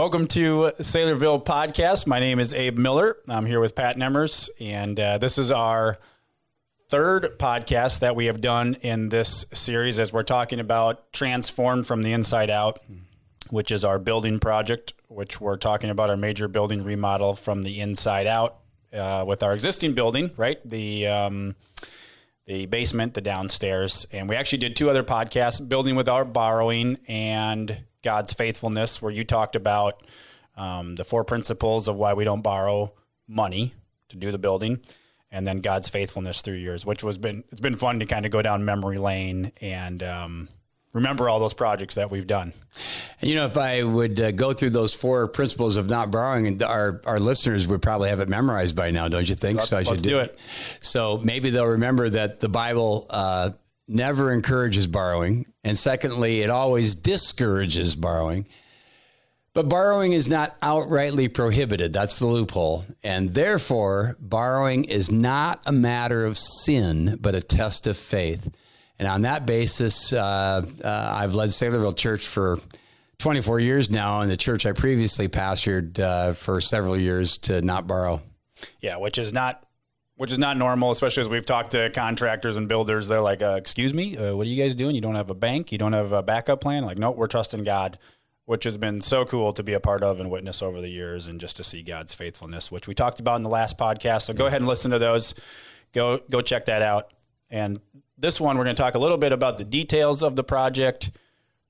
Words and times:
Welcome 0.00 0.28
to 0.28 0.72
Saylorville 0.78 1.44
Podcast. 1.44 2.06
My 2.06 2.20
name 2.20 2.38
is 2.38 2.54
Abe 2.54 2.78
Miller. 2.78 3.18
I'm 3.28 3.44
here 3.44 3.60
with 3.60 3.74
Pat 3.74 3.98
Nemmers, 3.98 4.48
and 4.58 4.98
uh, 4.98 5.18
this 5.18 5.36
is 5.36 5.50
our 5.50 5.98
third 6.88 7.38
podcast 7.38 8.00
that 8.00 8.16
we 8.16 8.24
have 8.24 8.40
done 8.40 8.78
in 8.80 9.10
this 9.10 9.44
series 9.52 9.98
as 9.98 10.10
we're 10.10 10.22
talking 10.22 10.58
about 10.58 11.12
Transformed 11.12 11.86
from 11.86 12.02
the 12.02 12.14
Inside 12.14 12.48
Out, 12.48 12.80
which 13.50 13.70
is 13.70 13.84
our 13.84 13.98
building 13.98 14.40
project, 14.40 14.94
which 15.08 15.38
we're 15.38 15.58
talking 15.58 15.90
about 15.90 16.08
our 16.08 16.16
major 16.16 16.48
building 16.48 16.82
remodel 16.82 17.34
from 17.34 17.62
the 17.62 17.78
inside 17.78 18.26
out 18.26 18.56
uh, 18.94 19.22
with 19.28 19.42
our 19.42 19.52
existing 19.52 19.92
building, 19.92 20.30
right? 20.38 20.66
The 20.66 21.08
um, 21.08 21.56
the 22.46 22.64
basement, 22.64 23.12
the 23.12 23.20
downstairs, 23.20 24.06
and 24.12 24.30
we 24.30 24.36
actually 24.36 24.58
did 24.60 24.76
two 24.76 24.88
other 24.88 25.04
podcasts: 25.04 25.68
building 25.68 25.94
without 25.94 26.32
borrowing 26.32 26.96
and 27.06 27.84
God's 28.02 28.32
faithfulness, 28.32 29.02
where 29.02 29.12
you 29.12 29.24
talked 29.24 29.56
about 29.56 30.02
um, 30.56 30.94
the 30.96 31.04
four 31.04 31.24
principles 31.24 31.88
of 31.88 31.96
why 31.96 32.14
we 32.14 32.24
don't 32.24 32.42
borrow 32.42 32.92
money 33.28 33.74
to 34.08 34.16
do 34.16 34.32
the 34.32 34.38
building, 34.38 34.80
and 35.30 35.46
then 35.46 35.60
God's 35.60 35.88
faithfulness 35.88 36.42
through 36.42 36.56
years, 36.56 36.84
which 36.84 37.04
was 37.04 37.18
been 37.18 37.44
it's 37.50 37.60
been 37.60 37.76
fun 37.76 38.00
to 38.00 38.06
kind 38.06 38.26
of 38.26 38.32
go 38.32 38.42
down 38.42 38.64
memory 38.64 38.98
lane 38.98 39.52
and 39.60 40.02
um, 40.02 40.48
remember 40.92 41.28
all 41.28 41.38
those 41.38 41.54
projects 41.54 41.94
that 41.94 42.10
we've 42.10 42.26
done. 42.26 42.52
And 43.20 43.30
you 43.30 43.36
know, 43.36 43.46
if 43.46 43.56
I 43.56 43.82
would 43.82 44.18
uh, 44.20 44.32
go 44.32 44.52
through 44.52 44.70
those 44.70 44.94
four 44.94 45.28
principles 45.28 45.76
of 45.76 45.88
not 45.88 46.10
borrowing, 46.10 46.46
and 46.46 46.62
our 46.62 47.00
our 47.04 47.20
listeners 47.20 47.66
would 47.68 47.82
probably 47.82 48.08
have 48.08 48.20
it 48.20 48.28
memorized 48.28 48.74
by 48.74 48.90
now, 48.90 49.08
don't 49.08 49.28
you 49.28 49.34
think? 49.34 49.58
Let's, 49.58 49.70
so 49.70 49.78
I 49.78 49.82
should 49.82 50.02
do 50.02 50.18
it. 50.18 50.38
So 50.80 51.18
maybe 51.18 51.50
they'll 51.50 51.66
remember 51.66 52.08
that 52.10 52.40
the 52.40 52.48
Bible. 52.48 53.06
Uh, 53.08 53.50
never 53.90 54.32
encourages 54.32 54.86
borrowing. 54.86 55.46
And 55.64 55.76
secondly, 55.76 56.42
it 56.42 56.50
always 56.50 56.94
discourages 56.94 57.94
borrowing. 57.94 58.46
But 59.52 59.68
borrowing 59.68 60.12
is 60.12 60.28
not 60.28 60.58
outrightly 60.60 61.32
prohibited. 61.32 61.92
That's 61.92 62.20
the 62.20 62.28
loophole. 62.28 62.84
And 63.02 63.34
therefore, 63.34 64.16
borrowing 64.20 64.84
is 64.84 65.10
not 65.10 65.60
a 65.66 65.72
matter 65.72 66.24
of 66.24 66.38
sin, 66.38 67.18
but 67.20 67.34
a 67.34 67.42
test 67.42 67.88
of 67.88 67.96
faith. 67.96 68.48
And 68.98 69.08
on 69.08 69.22
that 69.22 69.46
basis, 69.46 70.12
uh, 70.12 70.64
uh, 70.84 71.12
I've 71.16 71.34
led 71.34 71.48
Saylorville 71.48 71.96
Church 71.96 72.28
for 72.28 72.58
24 73.18 73.58
years 73.58 73.90
now, 73.90 74.20
and 74.20 74.30
the 74.30 74.36
church 74.36 74.66
I 74.66 74.72
previously 74.72 75.28
pastored 75.28 75.98
uh, 75.98 76.34
for 76.34 76.60
several 76.60 76.96
years 76.96 77.38
to 77.38 77.60
not 77.60 77.86
borrow. 77.86 78.20
Yeah, 78.80 78.98
which 78.98 79.18
is 79.18 79.32
not 79.32 79.66
which 80.20 80.30
is 80.30 80.38
not 80.38 80.58
normal, 80.58 80.90
especially 80.90 81.22
as 81.22 81.30
we've 81.30 81.46
talked 81.46 81.70
to 81.70 81.88
contractors 81.88 82.58
and 82.58 82.68
builders. 82.68 83.08
They're 83.08 83.22
like, 83.22 83.40
uh, 83.40 83.54
"Excuse 83.56 83.94
me, 83.94 84.18
uh, 84.18 84.36
what 84.36 84.46
are 84.46 84.50
you 84.50 84.62
guys 84.62 84.74
doing? 84.74 84.94
You 84.94 85.00
don't 85.00 85.14
have 85.14 85.30
a 85.30 85.34
bank? 85.34 85.72
You 85.72 85.78
don't 85.78 85.94
have 85.94 86.12
a 86.12 86.22
backup 86.22 86.60
plan?" 86.60 86.84
Like, 86.84 86.98
no, 86.98 87.10
we're 87.10 87.26
trusting 87.26 87.64
God, 87.64 87.98
which 88.44 88.64
has 88.64 88.76
been 88.76 89.00
so 89.00 89.24
cool 89.24 89.54
to 89.54 89.62
be 89.62 89.72
a 89.72 89.80
part 89.80 90.02
of 90.02 90.20
and 90.20 90.30
witness 90.30 90.60
over 90.60 90.82
the 90.82 90.90
years, 90.90 91.26
and 91.26 91.40
just 91.40 91.56
to 91.56 91.64
see 91.64 91.82
God's 91.82 92.12
faithfulness, 92.12 92.70
which 92.70 92.86
we 92.86 92.94
talked 92.94 93.18
about 93.18 93.36
in 93.36 93.42
the 93.42 93.48
last 93.48 93.78
podcast. 93.78 94.24
So 94.24 94.34
go 94.34 94.44
ahead 94.44 94.60
and 94.60 94.68
listen 94.68 94.90
to 94.90 94.98
those. 94.98 95.34
Go 95.94 96.20
go 96.28 96.42
check 96.42 96.66
that 96.66 96.82
out. 96.82 97.14
And 97.48 97.80
this 98.18 98.38
one, 98.38 98.58
we're 98.58 98.64
going 98.64 98.76
to 98.76 98.82
talk 98.82 98.96
a 98.96 98.98
little 98.98 99.16
bit 99.16 99.32
about 99.32 99.56
the 99.56 99.64
details 99.64 100.22
of 100.22 100.36
the 100.36 100.44
project. 100.44 101.12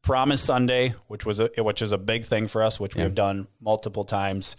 Promise 0.02 0.42
Sunday, 0.42 0.94
which 1.06 1.24
was 1.24 1.38
a, 1.38 1.50
which 1.58 1.82
is 1.82 1.92
a 1.92 1.98
big 1.98 2.24
thing 2.24 2.48
for 2.48 2.64
us, 2.64 2.80
which 2.80 2.96
we 2.96 3.02
have 3.02 3.14
done 3.14 3.46
multiple 3.60 4.02
times. 4.02 4.56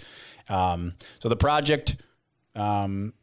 Um, 0.47 0.94
so 1.19 1.28
the 1.28 1.36
project. 1.36 1.97
Um, 2.56 3.14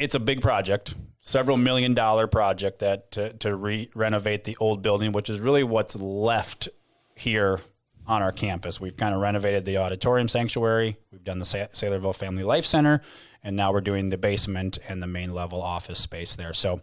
it's 0.00 0.14
a 0.14 0.20
big 0.20 0.40
project, 0.40 0.94
several 1.20 1.56
million 1.56 1.94
dollar 1.94 2.26
project 2.26 2.80
that 2.80 3.12
to, 3.12 3.32
to 3.34 3.54
re- 3.54 3.90
renovate 3.94 4.44
the 4.44 4.56
old 4.58 4.82
building, 4.82 5.12
which 5.12 5.28
is 5.28 5.40
really 5.40 5.62
what's 5.62 5.94
left 5.94 6.68
here 7.14 7.60
on 8.06 8.22
our 8.22 8.32
campus. 8.32 8.80
We've 8.80 8.96
kind 8.96 9.14
of 9.14 9.20
renovated 9.20 9.64
the 9.66 9.76
auditorium 9.76 10.26
sanctuary, 10.26 10.96
we've 11.12 11.22
done 11.22 11.38
the 11.38 11.44
Sa- 11.44 11.68
Saylorville 11.72 12.16
Family 12.16 12.42
Life 12.42 12.64
Center, 12.64 13.02
and 13.44 13.54
now 13.54 13.72
we're 13.72 13.82
doing 13.82 14.08
the 14.08 14.16
basement 14.16 14.78
and 14.88 15.02
the 15.02 15.06
main 15.06 15.32
level 15.32 15.62
office 15.62 15.98
space 15.98 16.34
there. 16.34 16.54
So 16.54 16.80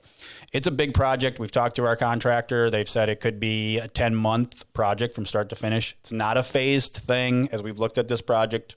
it's 0.54 0.68
a 0.68 0.72
big 0.72 0.94
project. 0.94 1.40
We've 1.40 1.52
talked 1.52 1.76
to 1.78 1.86
our 1.86 1.96
contractor. 1.96 2.70
They've 2.70 2.90
said 2.90 3.10
it 3.10 3.20
could 3.20 3.40
be 3.40 3.80
a 3.80 3.88
10 3.88 4.16
month 4.16 4.72
project 4.74 5.14
from 5.14 5.26
start 5.26 5.50
to 5.50 5.56
finish. 5.56 5.96
It's 6.00 6.12
not 6.12 6.38
a 6.38 6.44
phased 6.44 6.98
thing 6.98 7.50
as 7.52 7.64
we've 7.64 7.80
looked 7.80 7.98
at 7.98 8.08
this 8.08 8.22
project. 8.22 8.76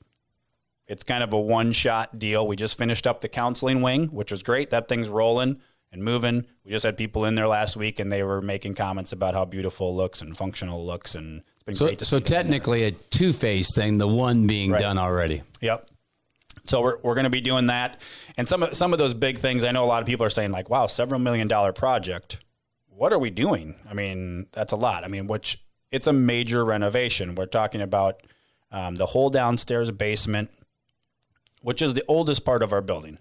It's 0.90 1.04
kind 1.04 1.22
of 1.22 1.32
a 1.32 1.40
one 1.40 1.72
shot 1.72 2.18
deal. 2.18 2.46
We 2.46 2.56
just 2.56 2.76
finished 2.76 3.06
up 3.06 3.20
the 3.20 3.28
counseling 3.28 3.80
wing, 3.80 4.08
which 4.08 4.30
was 4.32 4.42
great. 4.42 4.70
That 4.70 4.88
thing's 4.88 5.08
rolling 5.08 5.60
and 5.92 6.02
moving. 6.02 6.46
We 6.64 6.72
just 6.72 6.84
had 6.84 6.96
people 6.96 7.24
in 7.24 7.34
there 7.36 7.46
last 7.48 7.76
week 7.76 8.00
and 8.00 8.10
they 8.10 8.22
were 8.22 8.40
making 8.42 8.74
comments 8.74 9.12
about 9.12 9.34
how 9.34 9.44
beautiful 9.44 9.90
it 9.90 9.94
looks 9.94 10.20
and 10.20 10.36
functional 10.36 10.80
it 10.80 10.84
looks. 10.86 11.14
And 11.14 11.42
it's 11.54 11.62
been 11.64 11.74
So, 11.76 11.86
great 11.86 11.98
to 12.00 12.04
so 12.04 12.18
see. 12.18 12.24
there. 12.24 12.42
technically, 12.42 12.84
a 12.84 12.90
two 12.90 13.32
phase 13.32 13.74
thing, 13.74 13.98
the 13.98 14.08
one 14.08 14.46
being 14.46 14.72
Right. 14.72 14.80
done 14.80 14.98
already. 14.98 15.42
Yep. 15.60 15.88
So 16.64 16.80
we're, 16.82 16.98
we're 17.02 17.14
going 17.14 17.24
to 17.24 17.30
be 17.30 17.40
doing 17.40 17.66
that, 17.68 18.00
and 18.36 18.46
some 18.46 18.62
of 18.62 18.76
some 18.76 18.92
of 18.92 18.98
those 18.98 19.14
big 19.14 19.38
things. 19.38 19.64
I 19.64 19.72
know 19.72 19.82
a 19.82 19.86
lot 19.86 20.02
of 20.02 20.06
people 20.06 20.26
are 20.26 20.30
saying 20.30 20.50
like, 20.52 20.68
"Wow, 20.68 20.86
several 20.88 21.18
million 21.18 21.48
dollar 21.48 21.72
project. 21.72 22.40
What 22.88 23.12
are 23.14 23.18
we 23.18 23.30
doing?" 23.30 23.76
I 23.88 23.94
mean, 23.94 24.46
that's 24.52 24.72
a 24.72 24.76
lot. 24.76 25.02
I 25.02 25.08
mean, 25.08 25.26
which 25.26 25.58
it's 25.90 26.06
a 26.06 26.12
major 26.12 26.64
renovation. 26.64 27.34
We're 27.34 27.46
talking 27.46 27.80
about 27.80 28.22
um, 28.70 28.94
the 28.96 29.06
whole 29.06 29.30
downstairs 29.30 29.90
basement, 29.90 30.50
which 31.60 31.82
is 31.82 31.94
the 31.94 32.04
oldest 32.08 32.44
part 32.44 32.62
of 32.62 32.72
our 32.72 32.82
building. 32.82 33.18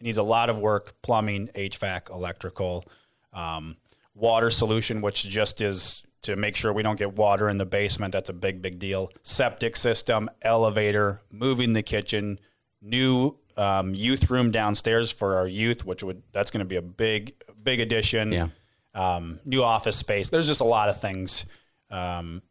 It 0.00 0.04
needs 0.04 0.18
a 0.18 0.22
lot 0.22 0.50
of 0.50 0.58
work: 0.58 0.94
plumbing, 1.02 1.48
HVAC, 1.54 2.10
electrical, 2.10 2.84
um, 3.32 3.76
water 4.14 4.50
solution, 4.50 5.00
which 5.00 5.28
just 5.28 5.60
is 5.60 6.02
to 6.22 6.36
make 6.36 6.56
sure 6.56 6.72
we 6.72 6.82
don't 6.82 6.98
get 6.98 7.14
water 7.14 7.48
in 7.48 7.58
the 7.58 7.66
basement. 7.66 8.12
That's 8.12 8.28
a 8.28 8.34
big, 8.34 8.60
big 8.60 8.78
deal. 8.78 9.12
Septic 9.22 9.76
system, 9.76 10.28
elevator, 10.42 11.22
moving 11.30 11.72
the 11.72 11.82
kitchen, 11.82 12.40
new 12.82 13.36
um, 13.56 13.94
youth 13.94 14.30
room 14.30 14.50
downstairs 14.50 15.10
for 15.10 15.36
our 15.36 15.46
youth, 15.46 15.84
which 15.84 16.02
would 16.02 16.22
that's 16.32 16.50
going 16.50 16.60
to 16.60 16.66
be 16.66 16.76
a 16.76 16.82
big, 16.82 17.34
big 17.62 17.80
addition. 17.80 18.32
Yeah. 18.32 18.48
Um, 18.94 19.40
new 19.44 19.62
office 19.62 19.96
space. 19.96 20.30
There's 20.30 20.46
just 20.46 20.62
a 20.62 20.64
lot 20.64 20.88
of 20.88 20.98
things 20.98 21.44
um, 21.90 22.42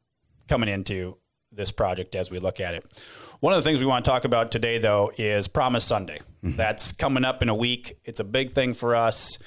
coming 0.47 0.69
into 0.69 1.17
this 1.55 1.71
project 1.71 2.15
as 2.15 2.29
we 2.29 2.37
look 2.37 2.59
at 2.59 2.73
it. 2.73 2.85
One 3.39 3.53
of 3.53 3.63
the 3.63 3.67
things 3.67 3.79
we 3.79 3.85
want 3.85 4.05
to 4.05 4.11
talk 4.11 4.25
about 4.25 4.51
today, 4.51 4.77
though, 4.77 5.11
is 5.17 5.47
Promise 5.47 5.83
Sunday. 5.83 6.19
Mm-hmm. 6.43 6.55
That's 6.55 6.91
coming 6.91 7.25
up 7.25 7.41
in 7.41 7.49
a 7.49 7.55
week. 7.55 7.97
It's 8.05 8.19
a 8.19 8.23
big 8.23 8.51
thing 8.51 8.73
for 8.73 8.95
us. 8.95 9.37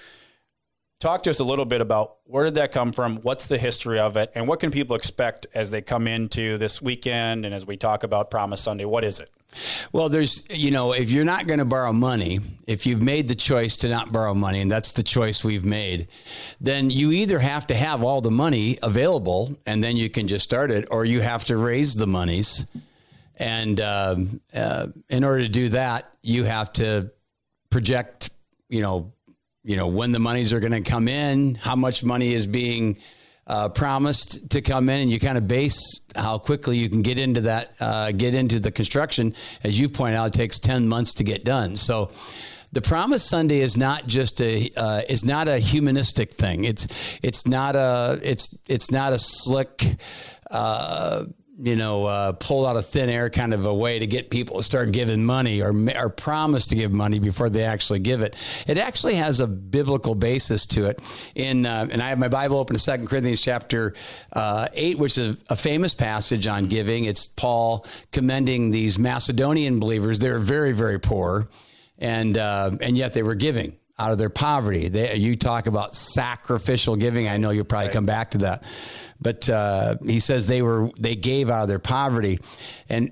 Talk 1.01 1.23
to 1.23 1.31
us 1.31 1.39
a 1.39 1.45
little 1.45 1.65
bit 1.65 1.81
about 1.81 2.17
where 2.25 2.45
did 2.45 2.57
that 2.57 2.73
come 2.73 2.91
from? 2.91 3.19
What's 3.19 3.47
the 3.47 3.57
history 3.57 4.01
of 4.01 4.17
it? 4.17 4.33
And 4.35 4.49
what 4.49 4.59
can 4.59 4.73
people 4.73 4.97
expect 4.97 5.47
as 5.55 5.71
they 5.71 5.81
come 5.81 6.09
into 6.09 6.59
this 6.59 6.83
weekend 6.83 7.47
and 7.47 7.55
as 7.55 7.65
we 7.65 7.77
talk 7.77 8.03
about 8.03 8.33
Promise 8.33 8.63
Sunday? 8.63 8.85
What 8.85 9.05
is 9.05 9.21
it? 9.21 9.31
Well, 9.93 10.09
there's, 10.09 10.43
you 10.51 10.73
know, 10.73 10.93
if 10.93 11.11
you're 11.13 11.25
not 11.25 11.47
going 11.47 11.61
to 11.61 11.65
borrow 11.65 11.93
money, 11.93 12.41
if 12.67 12.85
you've 12.85 13.03
made 13.03 13.29
the 13.29 13.37
choice 13.37 13.77
to 13.79 13.89
not 13.89 14.11
borrow 14.11 14.35
money, 14.35 14.61
and 14.61 14.69
that's 14.69 14.93
the 14.93 15.05
choice 15.05 15.45
we've 15.45 15.65
made, 15.65 16.09
then 16.61 16.91
you 16.91 17.13
either 17.13 17.39
have 17.39 17.69
to 17.69 17.77
have 17.77 18.03
all 18.03 18.21
the 18.21 18.33
money 18.33 18.77
available 18.83 19.57
and 19.67 19.83
then 19.83 19.97
you 19.97 20.11
can 20.11 20.27
just 20.27 20.45
start 20.45 20.73
it, 20.73 20.89
or 20.91 21.05
you 21.05 21.21
have 21.21 21.45
to 21.45 21.57
raise 21.57 21.95
the 21.95 22.09
monies. 22.09 22.67
And 23.37 23.81
um, 23.81 24.41
uh, 24.53 24.89
in 25.09 25.23
order 25.23 25.45
to 25.45 25.49
do 25.49 25.69
that, 25.69 26.13
you 26.23 26.43
have 26.43 26.73
to 26.75 27.13
project, 27.71 28.31
you 28.69 28.81
know, 28.81 29.13
you 29.69 29.77
know 29.77 29.87
when 29.87 30.13
the 30.13 30.19
monies 30.19 30.55
are 30.55 30.61
going 30.61 30.73
to 30.73 30.81
come 30.81 31.09
in, 31.09 31.55
how 31.55 31.77
much 31.77 32.03
money 32.03 32.33
is 32.33 32.47
being 32.47 32.99
uh, 33.47 33.69
promised 33.69 34.49
to 34.51 34.63
come 34.63 34.89
in, 34.89 35.03
and 35.03 35.11
you 35.11 35.21
kind 35.21 35.37
of 35.37 35.47
base 35.47 36.01
how 36.17 36.39
quickly 36.39 36.79
you 36.79 36.89
can 36.89 37.03
get 37.03 37.19
into 37.19 37.43
that, 37.43 37.73
uh, 37.79 38.11
get 38.13 38.35
into 38.35 38.61
the 38.61 38.71
construction. 38.71 39.35
As 39.63 39.79
you 39.79 39.91
point 39.91 40.17
out, 40.17 40.29
it 40.29 40.33
takes 40.33 40.59
ten 40.59 40.89
months 40.89 41.15
to 41.15 41.25
get 41.25 41.45
done. 41.45 41.77
So. 41.77 42.11
The 42.71 42.83
Promise 42.83 43.25
Sunday 43.25 43.61
is 43.61 43.79
not 43.79 44.07
just 44.07 44.43
a 44.43 44.69
uh, 44.77 45.01
is 45.09 45.25
not 45.25 45.49
a 45.49 45.59
humanistic 45.59 46.35
thing. 46.35 46.65
It's 46.65 46.87
it's 47.23 47.47
not 47.47 47.77
a 47.77 48.21
it's 48.23 48.55
it's 48.69 48.91
not 48.91 49.15
a 49.15 49.19
slick 49.19 49.97
uh, 50.51 51.25
you 51.61 51.75
know, 51.75 52.07
uh, 52.07 52.33
pulled 52.33 52.67
out 52.67 52.77
of 52.77 52.87
thin 52.87 53.09
air 53.09 53.29
kind 53.31 53.53
of 53.53 53.67
a 53.67 53.75
way 53.75 53.99
to 53.99 54.07
get 54.07 54.31
people 54.31 54.59
to 54.59 54.63
start 54.63 54.93
giving 54.93 55.25
money 55.25 55.61
or, 55.61 55.75
or 56.01 56.09
promise 56.09 56.67
to 56.67 56.77
give 56.77 56.93
money 56.93 57.19
before 57.19 57.49
they 57.49 57.65
actually 57.65 57.99
give 57.99 58.21
it. 58.21 58.37
It 58.67 58.79
actually 58.79 59.15
has 59.15 59.41
a 59.41 59.47
biblical 59.47 60.15
basis 60.15 60.67
to 60.67 60.87
it. 60.87 61.01
In 61.35 61.67
uh, 61.67 61.89
and 61.91 62.01
I 62.01 62.11
have 62.11 62.19
my 62.19 62.29
Bible 62.29 62.59
open 62.59 62.77
to 62.77 62.81
Second 62.81 63.09
Corinthians 63.09 63.41
chapter 63.41 63.95
uh, 64.33 64.69
eight, 64.73 64.99
which 64.99 65.19
is 65.19 65.37
a 65.49 65.57
famous 65.57 65.95
passage 65.95 66.47
on 66.47 66.67
giving. 66.67 67.05
It's 67.05 67.27
Paul 67.27 67.85
commending 68.13 68.71
these 68.71 68.99
Macedonian 68.99 69.81
believers. 69.81 70.21
They're 70.21 70.39
very 70.39 70.73
very 70.73 71.01
poor, 71.01 71.49
and 71.99 72.39
uh, 72.39 72.71
and 72.81 72.97
yet 72.97 73.15
they 73.15 73.25
were 73.25 73.35
giving 73.35 73.77
out 73.99 74.13
of 74.13 74.19
their 74.19 74.31
poverty. 74.31 74.89
They, 74.89 75.17
you 75.17 75.37
talk 75.37 75.67
about 75.67 75.97
sacrificial 75.97 76.97
giving. 76.97 77.29
I 77.29 77.37
know 77.37 77.51
you'll 77.51 77.65
probably 77.65 77.91
come 77.91 78.07
back 78.07 78.33
to 78.33 78.39
that, 78.39 78.65
but 79.21 79.49
uh, 79.49 79.97
he 80.05 80.21
says 80.21 80.47
they 80.47 80.63
were 80.63 80.91
they 80.99 81.17
gave 81.17 81.51
out 81.51 81.63
of 81.63 81.69
their 81.69 81.79
poverty, 81.79 82.39
and 82.89 83.11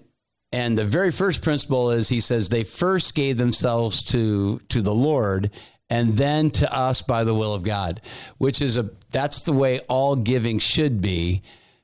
and 0.52 0.76
the 0.78 0.84
very 0.84 1.10
first 1.10 1.42
principle 1.42 1.90
is 1.90 2.08
he 2.08 2.20
says 2.20 2.48
they 2.48 2.64
first 2.64 3.14
gave 3.14 3.36
themselves 3.36 4.04
to 4.04 4.60
to 4.68 4.82
the 4.82 4.94
Lord 4.94 5.50
and 5.88 6.14
then 6.14 6.50
to 6.50 6.72
us 6.74 7.02
by 7.02 7.24
the 7.24 7.34
will 7.34 7.54
of 7.54 7.62
God, 7.62 8.00
which 8.38 8.60
is 8.60 8.76
a 8.76 8.90
that's 9.10 9.42
the 9.42 9.52
way 9.52 9.80
all 9.88 10.16
giving 10.16 10.58
should 10.58 11.00
be 11.00 11.42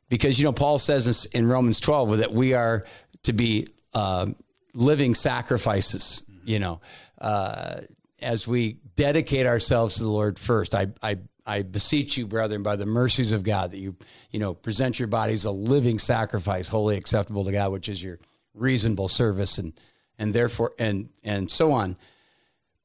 because 0.09 0.39
you 0.39 0.45
know 0.45 0.53
Paul 0.53 0.79
says 0.79 1.27
in 1.33 1.47
Romans 1.47 1.81
12 1.81 2.19
that 2.19 2.33
we 2.33 2.55
are 2.55 2.85
to 3.23 3.33
be 3.33 3.67
uh, 3.95 4.27
living 4.75 5.15
sacrifices. 5.15 6.23
You 6.45 6.59
know, 6.59 6.81
uh, 7.21 7.81
as 8.21 8.47
we 8.49 8.79
dedicate 8.95 9.47
ourselves 9.47 9.97
to 9.97 10.03
the 10.03 10.11
Lord 10.11 10.39
first. 10.39 10.75
I, 10.75 10.89
I 11.03 11.19
I 11.45 11.63
beseech 11.63 12.17
you, 12.17 12.27
brethren, 12.27 12.63
by 12.63 12.77
the 12.77 12.87
mercies 12.87 13.33
of 13.33 13.43
God, 13.43 13.73
that 13.73 13.79
you, 13.79 13.97
you 14.31 14.39
know, 14.39 14.55
present 14.55 14.99
your 14.99 15.09
bodies 15.09 15.45
a 15.45 15.51
living 15.51 15.99
sacrifice, 15.99 16.69
wholly 16.69 16.97
acceptable 16.97 17.45
to 17.45 17.53
God, 17.53 17.73
which 17.73 17.89
is 17.89 18.03
your 18.03 18.19
reasonable 18.55 19.09
service, 19.09 19.59
and 19.59 19.73
and 20.19 20.35
therefore 20.35 20.73
and 20.79 21.09
and 21.25 21.51
so 21.51 21.73
on. 21.73 21.97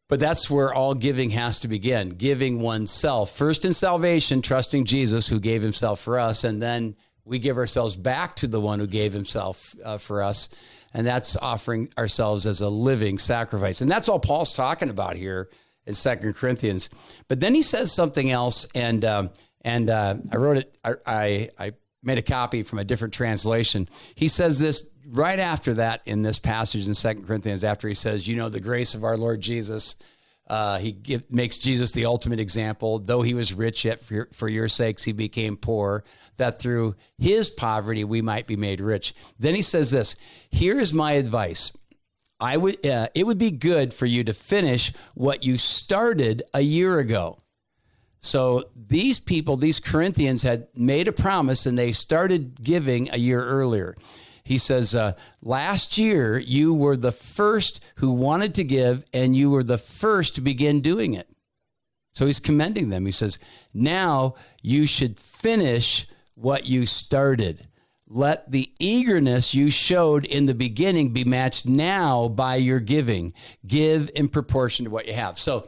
But 0.09 0.19
that's 0.19 0.49
where 0.49 0.73
all 0.73 0.93
giving 0.95 1.31
has 1.31 1.59
to 1.61 1.67
begin 1.67 2.09
giving 2.09 2.61
oneself. 2.61 3.35
First 3.35 3.65
in 3.65 3.73
salvation, 3.73 4.41
trusting 4.41 4.85
Jesus 4.85 5.27
who 5.27 5.39
gave 5.39 5.61
himself 5.61 5.99
for 5.99 6.17
us, 6.17 6.43
and 6.43 6.61
then 6.61 6.95
we 7.25 7.39
give 7.39 7.57
ourselves 7.57 7.95
back 7.95 8.35
to 8.37 8.47
the 8.47 8.61
one 8.61 8.79
who 8.79 8.87
gave 8.87 9.13
himself 9.13 9.75
uh, 9.83 9.97
for 9.97 10.23
us. 10.23 10.49
And 10.93 11.05
that's 11.05 11.35
offering 11.37 11.89
ourselves 11.97 12.45
as 12.45 12.61
a 12.61 12.69
living 12.69 13.17
sacrifice. 13.17 13.81
And 13.81 13.91
that's 13.91 14.07
all 14.07 14.19
Paul's 14.19 14.53
talking 14.53 14.89
about 14.89 15.17
here 15.17 15.49
in 15.87 15.95
Second 15.95 16.35
Corinthians. 16.35 16.89
But 17.27 17.39
then 17.39 17.55
he 17.55 17.61
says 17.61 17.91
something 17.91 18.29
else, 18.29 18.67
and 18.75 19.03
um, 19.03 19.29
and 19.61 19.89
uh, 19.89 20.15
I 20.31 20.35
wrote 20.35 20.57
it. 20.57 20.77
I, 20.83 20.95
I, 21.05 21.49
I 21.57 21.71
made 22.03 22.17
a 22.17 22.23
copy 22.23 22.61
from 22.63 22.79
a 22.79 22.83
different 22.83 23.13
translation. 23.13 23.89
He 24.13 24.27
says 24.27 24.59
this 24.59 24.87
right 25.07 25.39
after 25.39 25.73
that 25.75 26.01
in 26.05 26.21
this 26.21 26.37
passage 26.37 26.87
in 26.87 26.93
Second 26.93 27.25
Corinthians, 27.25 27.63
after 27.63 27.87
he 27.87 27.93
says, 27.95 28.27
"You 28.27 28.35
know, 28.35 28.49
the 28.49 28.59
grace 28.59 28.93
of 28.93 29.03
our 29.03 29.17
Lord 29.17 29.41
Jesus." 29.41 29.95
Uh, 30.49 30.77
he 30.77 30.93
give, 30.93 31.29
makes 31.29 31.57
Jesus 31.57 31.91
the 31.91 32.05
ultimate 32.05 32.39
example. 32.39 32.99
Though 32.99 33.21
he 33.21 33.33
was 33.33 33.53
rich, 33.53 33.83
yet 33.83 33.99
for 33.99 34.13
your, 34.13 34.29
for 34.31 34.47
your 34.47 34.69
sakes 34.69 35.03
he 35.03 35.11
became 35.11 35.57
poor, 35.57 36.05
that 36.37 36.57
through 36.61 36.95
his 37.17 37.49
poverty 37.49 38.05
we 38.05 38.21
might 38.21 38.47
be 38.47 38.55
made 38.55 38.79
rich. 38.79 39.13
Then 39.37 39.55
he 39.55 39.61
says 39.61 39.91
this 39.91 40.15
Here 40.49 40.79
is 40.79 40.93
my 40.93 41.13
advice. 41.13 41.73
I 42.39 42.57
would, 42.57 42.85
uh, 42.85 43.07
it 43.15 43.25
would 43.25 43.37
be 43.37 43.51
good 43.51 43.93
for 43.93 44.05
you 44.05 44.23
to 44.23 44.33
finish 44.33 44.93
what 45.15 45.43
you 45.43 45.57
started 45.57 46.43
a 46.53 46.61
year 46.61 46.99
ago. 46.99 47.37
So 48.19 48.65
these 48.75 49.19
people, 49.19 49.57
these 49.57 49.79
Corinthians, 49.79 50.43
had 50.43 50.67
made 50.75 51.07
a 51.07 51.11
promise 51.11 51.65
and 51.65 51.77
they 51.77 51.91
started 51.91 52.61
giving 52.61 53.09
a 53.11 53.17
year 53.17 53.43
earlier. 53.43 53.95
He 54.43 54.57
says, 54.57 54.95
uh, 54.95 55.13
Last 55.41 55.97
year, 55.97 56.37
you 56.37 56.73
were 56.73 56.97
the 56.97 57.11
first 57.11 57.83
who 57.97 58.11
wanted 58.11 58.55
to 58.55 58.63
give, 58.63 59.03
and 59.13 59.35
you 59.35 59.49
were 59.49 59.63
the 59.63 59.77
first 59.77 60.35
to 60.35 60.41
begin 60.41 60.81
doing 60.81 61.13
it. 61.13 61.27
So 62.13 62.25
he's 62.25 62.39
commending 62.39 62.89
them. 62.89 63.05
He 63.05 63.11
says, 63.11 63.39
Now 63.73 64.35
you 64.61 64.87
should 64.87 65.19
finish 65.19 66.07
what 66.33 66.65
you 66.65 66.85
started. 66.85 67.66
Let 68.09 68.51
the 68.51 68.71
eagerness 68.79 69.53
you 69.53 69.69
showed 69.69 70.25
in 70.25 70.45
the 70.45 70.55
beginning 70.55 71.11
be 71.11 71.25
matched 71.25 71.65
now 71.65 72.29
by 72.29 72.55
your 72.55 72.79
giving. 72.79 73.33
Give 73.65 74.09
in 74.15 74.29
proportion 74.29 74.85
to 74.85 74.91
what 74.91 75.07
you 75.07 75.13
have. 75.13 75.37
So, 75.37 75.67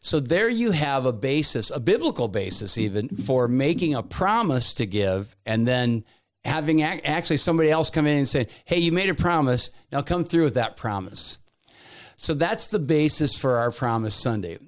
so 0.00 0.20
there 0.20 0.50
you 0.50 0.72
have 0.72 1.06
a 1.06 1.12
basis, 1.12 1.70
a 1.70 1.80
biblical 1.80 2.28
basis 2.28 2.76
even 2.76 3.08
for 3.08 3.48
making 3.48 3.94
a 3.94 4.02
promise 4.02 4.74
to 4.74 4.86
give 4.86 5.34
and 5.46 5.66
then 5.66 6.04
having 6.44 6.82
actually 6.82 7.38
somebody 7.38 7.70
else 7.70 7.90
come 7.90 8.06
in 8.06 8.18
and 8.18 8.28
say, 8.28 8.48
hey, 8.64 8.78
you 8.78 8.92
made 8.92 9.08
a 9.08 9.14
promise. 9.14 9.70
Now 9.90 10.02
come 10.02 10.24
through 10.24 10.44
with 10.44 10.54
that 10.54 10.76
promise. 10.76 11.38
So 12.16 12.34
that's 12.34 12.68
the 12.68 12.80
basis 12.80 13.34
for 13.34 13.56
our 13.56 13.70
Promise 13.70 14.14
Sunday. 14.14 14.58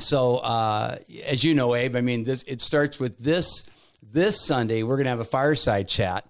So, 0.00 0.36
uh, 0.36 0.96
as 1.26 1.42
you 1.42 1.54
know, 1.54 1.74
Abe, 1.74 1.96
I 1.96 2.02
mean, 2.02 2.24
this 2.24 2.42
it 2.44 2.60
starts 2.60 3.00
with 3.00 3.18
this 3.18 3.68
this 4.10 4.40
Sunday. 4.40 4.82
We're 4.82 4.96
going 4.96 5.04
to 5.04 5.10
have 5.10 5.20
a 5.20 5.24
fireside 5.24 5.88
chat 5.88 6.26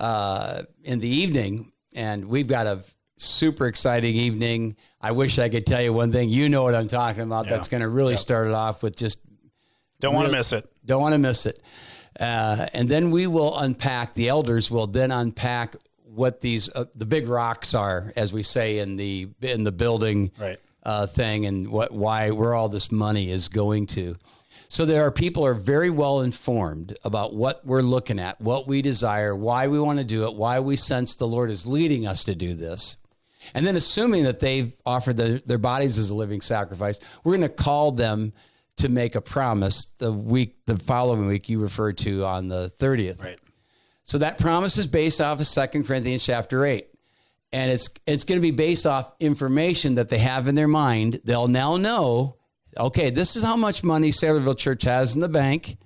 uh, 0.00 0.62
in 0.82 1.00
the 1.00 1.08
evening, 1.08 1.72
and 1.94 2.26
we've 2.26 2.46
got 2.46 2.66
a 2.66 2.82
super 3.16 3.66
exciting 3.66 4.14
evening. 4.14 4.76
I 5.00 5.12
wish 5.12 5.38
I 5.38 5.48
could 5.48 5.66
tell 5.66 5.82
you 5.82 5.92
one 5.92 6.12
thing. 6.12 6.28
You 6.28 6.48
know 6.48 6.62
what 6.62 6.74
I'm 6.74 6.88
talking 6.88 7.22
about. 7.22 7.46
Yeah. 7.46 7.52
That's 7.52 7.68
going 7.68 7.80
to 7.82 7.88
really 7.88 8.12
yep. 8.12 8.20
start 8.20 8.48
it 8.48 8.54
off 8.54 8.82
with 8.82 8.96
just 8.96 9.18
don't 10.00 10.14
want 10.14 10.28
to 10.28 10.32
miss 10.32 10.52
it. 10.52 10.70
Don't 10.84 11.00
want 11.00 11.14
to 11.14 11.18
miss 11.18 11.46
it. 11.46 11.60
Uh, 12.18 12.66
and 12.72 12.88
then 12.88 13.10
we 13.10 13.26
will 13.26 13.56
unpack, 13.58 14.14
the 14.14 14.28
elders 14.28 14.70
will 14.70 14.86
then 14.86 15.10
unpack 15.10 15.76
what 16.04 16.40
these, 16.40 16.68
uh, 16.74 16.84
the 16.94 17.06
big 17.06 17.28
rocks 17.28 17.74
are, 17.74 18.12
as 18.16 18.32
we 18.32 18.42
say 18.42 18.78
in 18.78 18.96
the, 18.96 19.28
in 19.40 19.62
the 19.62 19.72
building 19.72 20.32
right. 20.38 20.58
uh, 20.82 21.06
thing 21.06 21.46
and 21.46 21.68
what, 21.68 21.92
why, 21.92 22.30
where 22.30 22.54
all 22.54 22.68
this 22.68 22.90
money 22.90 23.30
is 23.30 23.48
going 23.48 23.86
to. 23.86 24.16
So 24.68 24.84
there 24.84 25.02
are 25.02 25.10
people 25.10 25.46
are 25.46 25.54
very 25.54 25.88
well 25.88 26.20
informed 26.20 26.96
about 27.02 27.34
what 27.34 27.64
we're 27.64 27.82
looking 27.82 28.18
at, 28.18 28.40
what 28.40 28.66
we 28.66 28.82
desire, 28.82 29.34
why 29.34 29.68
we 29.68 29.80
want 29.80 29.98
to 29.98 30.04
do 30.04 30.26
it, 30.26 30.34
why 30.34 30.60
we 30.60 30.76
sense 30.76 31.14
the 31.14 31.26
Lord 31.26 31.50
is 31.50 31.66
leading 31.66 32.06
us 32.06 32.24
to 32.24 32.34
do 32.34 32.54
this. 32.54 32.96
And 33.54 33.66
then 33.66 33.76
assuming 33.76 34.24
that 34.24 34.40
they've 34.40 34.72
offered 34.84 35.16
the, 35.16 35.42
their 35.46 35.58
bodies 35.58 35.96
as 35.96 36.10
a 36.10 36.14
living 36.14 36.42
sacrifice, 36.42 37.00
we're 37.24 37.36
going 37.36 37.48
to 37.48 37.54
call 37.54 37.92
them 37.92 38.34
to 38.76 38.88
make 38.88 39.14
a 39.14 39.20
promise 39.20 39.86
the 39.98 40.12
week, 40.12 40.56
the 40.66 40.76
following 40.76 41.26
week 41.26 41.48
you 41.48 41.60
referred 41.60 41.98
to 41.98 42.24
on 42.24 42.48
the 42.48 42.70
30th. 42.78 43.24
Right. 43.24 43.38
So 44.04 44.18
that 44.18 44.38
promise 44.38 44.78
is 44.78 44.86
based 44.86 45.20
off 45.20 45.40
of 45.40 45.46
Second 45.46 45.86
Corinthians 45.86 46.24
chapter 46.24 46.64
8. 46.64 46.86
And 47.52 47.72
it's 47.72 47.88
it's 48.06 48.24
going 48.24 48.38
to 48.38 48.42
be 48.42 48.50
based 48.50 48.86
off 48.86 49.10
information 49.20 49.94
that 49.94 50.10
they 50.10 50.18
have 50.18 50.48
in 50.48 50.54
their 50.54 50.68
mind. 50.68 51.20
They'll 51.24 51.48
now 51.48 51.78
know, 51.78 52.36
okay, 52.78 53.10
this 53.10 53.36
is 53.36 53.42
how 53.42 53.56
much 53.56 53.82
money 53.84 54.10
Saylorville 54.10 54.58
Church 54.58 54.84
has 54.84 55.14
in 55.14 55.20
the 55.20 55.28
bank. 55.28 55.76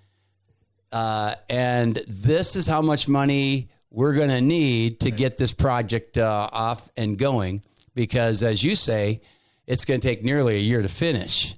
Uh, 0.90 1.34
and 1.48 1.96
this 2.06 2.54
is 2.54 2.66
how 2.66 2.82
much 2.82 3.08
money 3.08 3.70
we're 3.90 4.14
going 4.14 4.28
to 4.28 4.40
need 4.40 5.00
to 5.00 5.10
get 5.10 5.38
this 5.38 5.52
project 5.52 6.18
uh, 6.18 6.48
off 6.52 6.90
and 6.96 7.18
going. 7.18 7.62
Because 7.94 8.42
as 8.42 8.62
you 8.62 8.74
say, 8.74 9.22
it's 9.66 9.84
going 9.84 10.00
to 10.00 10.06
take 10.06 10.22
nearly 10.22 10.56
a 10.56 10.60
year 10.60 10.82
to 10.82 10.88
finish 10.88 11.54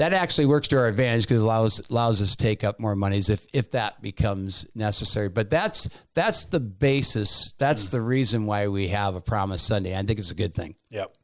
that 0.00 0.14
actually 0.14 0.46
works 0.46 0.66
to 0.66 0.78
our 0.78 0.88
advantage 0.88 1.24
because 1.24 1.42
it 1.42 1.44
allows 1.44 1.90
allows 1.90 2.22
us 2.22 2.30
to 2.30 2.36
take 2.38 2.64
up 2.64 2.80
more 2.80 2.96
monies 2.96 3.28
if 3.28 3.46
if 3.52 3.72
that 3.72 4.00
becomes 4.00 4.66
necessary. 4.74 5.28
But 5.28 5.50
that's 5.50 5.90
that's 6.14 6.46
the 6.46 6.58
basis. 6.58 7.52
That's 7.58 7.88
mm. 7.88 7.90
the 7.90 8.00
reason 8.00 8.46
why 8.46 8.68
we 8.68 8.88
have 8.88 9.14
a 9.14 9.20
Promise 9.20 9.62
Sunday. 9.62 9.94
I 9.94 10.02
think 10.02 10.18
it's 10.18 10.30
a 10.30 10.34
good 10.34 10.54
thing. 10.54 10.74
Yep. 10.88 11.14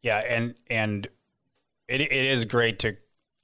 Yeah, 0.00 0.18
and 0.18 0.54
and 0.70 1.06
it 1.88 2.00
it 2.00 2.12
is 2.12 2.44
great 2.44 2.78
to 2.80 2.96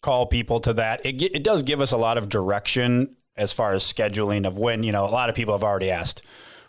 call 0.03 0.27
people 0.27 0.61
to 0.61 0.73
that. 0.75 1.05
It 1.05 1.23
it 1.23 1.45
does 1.45 1.63
give 1.63 1.81
us 1.81 1.93
a 1.93 1.97
lot 1.97 2.19
of 2.19 2.29
direction 2.29 3.17
as 3.37 3.53
far 3.53 3.73
as 3.73 3.83
scheduling 3.83 4.47
of 4.47 4.59
when 4.59 4.83
you 4.83 4.93
know 4.93 5.05
a 5.05 5.07
lot 5.07 5.29
of 5.29 5.35
people 5.35 5.55
have 5.55 5.65
already 5.65 5.91
asked 5.91 6.23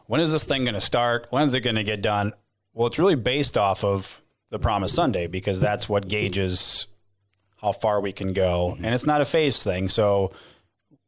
when 0.08 0.22
is 0.22 0.32
this 0.32 0.44
thing 0.44 0.64
going 0.64 0.74
to 0.74 0.82
start? 0.82 1.28
When 1.30 1.44
is 1.44 1.54
it 1.54 1.62
going 1.62 1.76
to 1.76 1.84
get 1.84 2.02
done? 2.02 2.34
Well, 2.74 2.88
it's 2.88 3.00
really 3.00 3.16
based 3.16 3.58
off 3.58 3.84
of 3.84 4.22
the 4.50 4.60
Promise 4.60 4.94
Sunday 4.94 5.28
because 5.28 5.60
that's 5.60 5.88
what 5.88 6.08
gauges 6.08 6.88
how 7.58 7.72
far 7.72 8.02
we 8.02 8.12
can 8.12 8.34
go. 8.34 8.76
And 8.78 8.94
it's 8.94 9.06
not 9.06 9.22
a 9.22 9.26
phase 9.26 9.64
thing. 9.64 9.90
So 9.90 10.32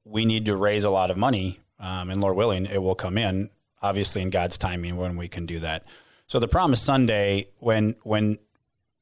we 0.06 0.26
need 0.26 0.46
to 0.46 0.56
raise 0.56 0.84
a 0.84 0.90
lot 0.90 1.12
of 1.12 1.18
money. 1.18 1.60
Um, 1.80 2.10
and 2.10 2.22
Lord 2.22 2.38
willing, 2.38 2.66
it 2.66 2.82
will 2.82 2.96
come 2.96 3.18
in, 3.18 3.50
obviously, 3.82 4.22
in 4.22 4.30
God's 4.30 4.58
timing 4.58 4.96
when 4.96 5.18
we 5.18 5.28
can 5.28 5.46
do 5.46 5.60
that. 5.60 5.86
So 6.28 6.40
the 6.40 6.48
Promise 6.48 6.82
Sunday, 6.82 7.50
when, 7.60 7.96
when, 8.04 8.38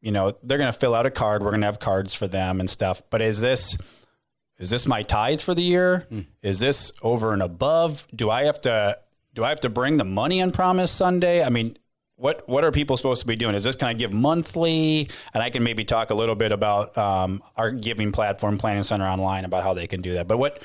you 0.03 0.11
know, 0.11 0.37
they're 0.43 0.57
going 0.57 0.71
to 0.71 0.77
fill 0.77 0.93
out 0.93 1.05
a 1.05 1.11
card, 1.11 1.41
we're 1.41 1.51
going 1.51 1.61
to 1.61 1.67
have 1.67 1.79
cards 1.79 2.13
for 2.13 2.27
them 2.27 2.59
and 2.59 2.69
stuff. 2.69 3.01
But 3.09 3.21
is 3.21 3.39
this, 3.39 3.77
is 4.59 4.69
this 4.69 4.85
my 4.85 5.01
tithe 5.01 5.39
for 5.39 5.55
the 5.55 5.63
year? 5.63 6.05
Mm. 6.11 6.27
Is 6.41 6.59
this 6.59 6.91
over 7.01 7.31
and 7.31 7.41
above? 7.41 8.05
Do 8.13 8.29
I 8.29 8.43
have 8.43 8.59
to, 8.61 8.99
do 9.33 9.45
I 9.45 9.49
have 9.49 9.61
to 9.61 9.69
bring 9.69 9.95
the 9.95 10.03
money 10.03 10.41
on 10.41 10.51
Promise 10.51 10.91
Sunday? 10.91 11.41
I 11.41 11.49
mean, 11.49 11.77
what 12.15 12.47
what 12.47 12.63
are 12.63 12.71
people 12.71 12.95
supposed 12.95 13.21
to 13.21 13.27
be 13.27 13.35
doing? 13.35 13.55
Is 13.55 13.63
this 13.63 13.75
can 13.75 13.87
I 13.87 13.93
give 13.93 14.13
monthly? 14.13 15.09
And 15.33 15.41
I 15.41 15.49
can 15.49 15.63
maybe 15.63 15.83
talk 15.83 16.11
a 16.11 16.13
little 16.13 16.35
bit 16.35 16.51
about 16.51 16.95
um, 16.97 17.41
our 17.57 17.71
giving 17.71 18.11
platform, 18.11 18.57
Planning 18.57 18.83
Center 18.83 19.05
Online, 19.05 19.45
about 19.45 19.63
how 19.63 19.73
they 19.73 19.87
can 19.87 20.01
do 20.01 20.13
that. 20.13 20.27
But 20.27 20.37
what 20.37 20.63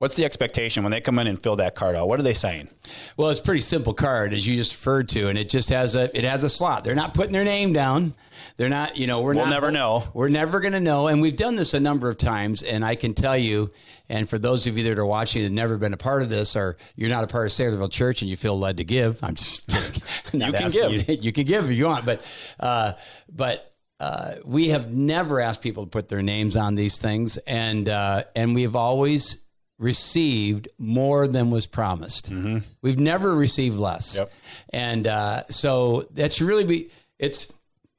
what's 0.00 0.16
the 0.16 0.24
expectation 0.24 0.82
when 0.82 0.90
they 0.90 1.00
come 1.00 1.18
in 1.18 1.26
and 1.26 1.40
fill 1.40 1.56
that 1.56 1.74
card 1.74 1.94
out? 1.94 2.08
What 2.08 2.18
are 2.18 2.22
they 2.22 2.34
saying? 2.34 2.68
Well, 3.16 3.28
it's 3.28 3.38
a 3.38 3.42
pretty 3.42 3.60
simple 3.60 3.92
card, 3.94 4.32
as 4.32 4.48
you 4.48 4.56
just 4.56 4.72
referred 4.72 5.10
to, 5.10 5.28
and 5.28 5.38
it 5.38 5.48
just 5.48 5.68
has 5.68 5.94
a 5.94 6.16
it 6.16 6.24
has 6.24 6.42
a 6.42 6.48
slot. 6.48 6.82
They're 6.82 6.94
not 6.94 7.14
putting 7.14 7.32
their 7.32 7.44
name 7.44 7.72
down. 7.72 8.14
They're 8.56 8.70
not, 8.70 8.96
you 8.96 9.06
know, 9.06 9.20
we're 9.20 9.34
we'll 9.34 9.44
not, 9.44 9.50
never 9.50 9.70
know. 9.70 10.04
We're 10.12 10.28
never 10.28 10.60
going 10.60 10.72
to 10.72 10.80
know. 10.80 11.06
And 11.06 11.22
we've 11.22 11.36
done 11.36 11.54
this 11.54 11.72
a 11.72 11.80
number 11.80 12.08
of 12.08 12.18
times. 12.18 12.62
And 12.62 12.84
I 12.84 12.94
can 12.94 13.14
tell 13.14 13.36
you, 13.36 13.70
and 14.08 14.28
for 14.28 14.38
those 14.38 14.66
of 14.66 14.76
you 14.76 14.84
that 14.84 14.98
are 14.98 15.06
watching 15.06 15.44
and 15.44 15.54
never 15.54 15.78
been 15.78 15.92
a 15.94 15.98
part 15.98 16.22
of 16.22 16.30
this, 16.30 16.56
or 16.56 16.76
you're 16.96 17.08
not 17.10 17.24
a 17.24 17.26
part 17.26 17.46
of 17.46 17.52
Saylorville 17.52 17.90
Church 17.90 18.22
and 18.22 18.30
you 18.30 18.36
feel 18.36 18.58
led 18.58 18.78
to 18.78 18.84
give, 18.84 19.22
I'm 19.22 19.34
just 19.34 19.66
you 20.32 20.52
can 20.52 20.70
give. 20.70 21.08
You, 21.08 21.16
you, 21.20 21.32
can 21.32 21.44
give 21.44 21.70
if 21.70 21.76
you 21.76 21.86
want. 21.86 22.04
But, 22.04 22.22
uh, 22.58 22.94
but, 23.30 23.70
uh, 23.98 24.36
we 24.46 24.70
have 24.70 24.90
never 24.90 25.40
asked 25.40 25.60
people 25.60 25.84
to 25.84 25.90
put 25.90 26.08
their 26.08 26.22
names 26.22 26.56
on 26.56 26.74
these 26.74 26.98
things, 26.98 27.36
and 27.36 27.86
uh, 27.86 28.24
and 28.34 28.54
we've 28.54 28.74
always 28.74 29.42
received 29.80 30.68
more 30.78 31.26
than 31.26 31.50
was 31.50 31.66
promised. 31.66 32.30
Mm-hmm. 32.30 32.58
We've 32.82 33.00
never 33.00 33.34
received 33.34 33.78
less, 33.78 34.18
yep. 34.18 34.30
and 34.72 35.06
uh, 35.06 35.42
so 35.48 36.06
that's 36.12 36.40
really 36.40 36.64
be 36.64 36.90
it's 37.18 37.52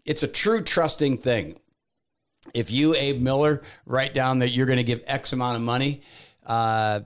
it's 0.06 0.24
a 0.24 0.28
true 0.28 0.62
trusting 0.62 1.18
thing. 1.18 1.60
If 2.54 2.72
you, 2.72 2.96
Abe 2.96 3.20
Miller, 3.20 3.62
write 3.86 4.14
down 4.14 4.40
that 4.40 4.50
you're 4.50 4.66
going 4.66 4.78
to 4.78 4.84
give 4.84 5.02
X 5.06 5.34
amount 5.34 5.58
of 5.58 5.64
money, 5.64 6.02
uh, 6.46 7.02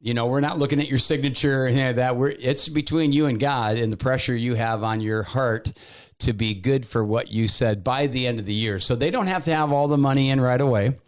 You 0.00 0.14
know, 0.14 0.26
we're 0.26 0.40
not 0.40 0.58
looking 0.58 0.80
at 0.80 0.88
your 0.88 0.98
signature 0.98 1.66
and 1.66 1.76
any 1.76 1.90
of 1.90 1.96
that. 1.96 2.16
We're 2.16 2.30
it's 2.30 2.68
between 2.68 3.12
you 3.12 3.26
and 3.26 3.40
God 3.40 3.78
and 3.78 3.92
the 3.92 3.96
pressure 3.96 4.34
you 4.34 4.54
have 4.54 4.84
on 4.84 5.00
your 5.00 5.24
heart 5.24 5.72
to 6.20 6.32
be 6.32 6.54
good 6.54 6.86
for 6.86 7.04
what 7.04 7.32
you 7.32 7.48
said 7.48 7.82
by 7.82 8.06
the 8.06 8.26
end 8.26 8.38
of 8.38 8.46
the 8.46 8.54
year. 8.54 8.78
So 8.78 8.94
they 8.94 9.10
don't 9.10 9.26
have 9.26 9.44
to 9.44 9.54
have 9.54 9.72
all 9.72 9.88
the 9.88 9.98
money 9.98 10.30
in 10.30 10.40
right 10.40 10.60
away. 10.60 10.98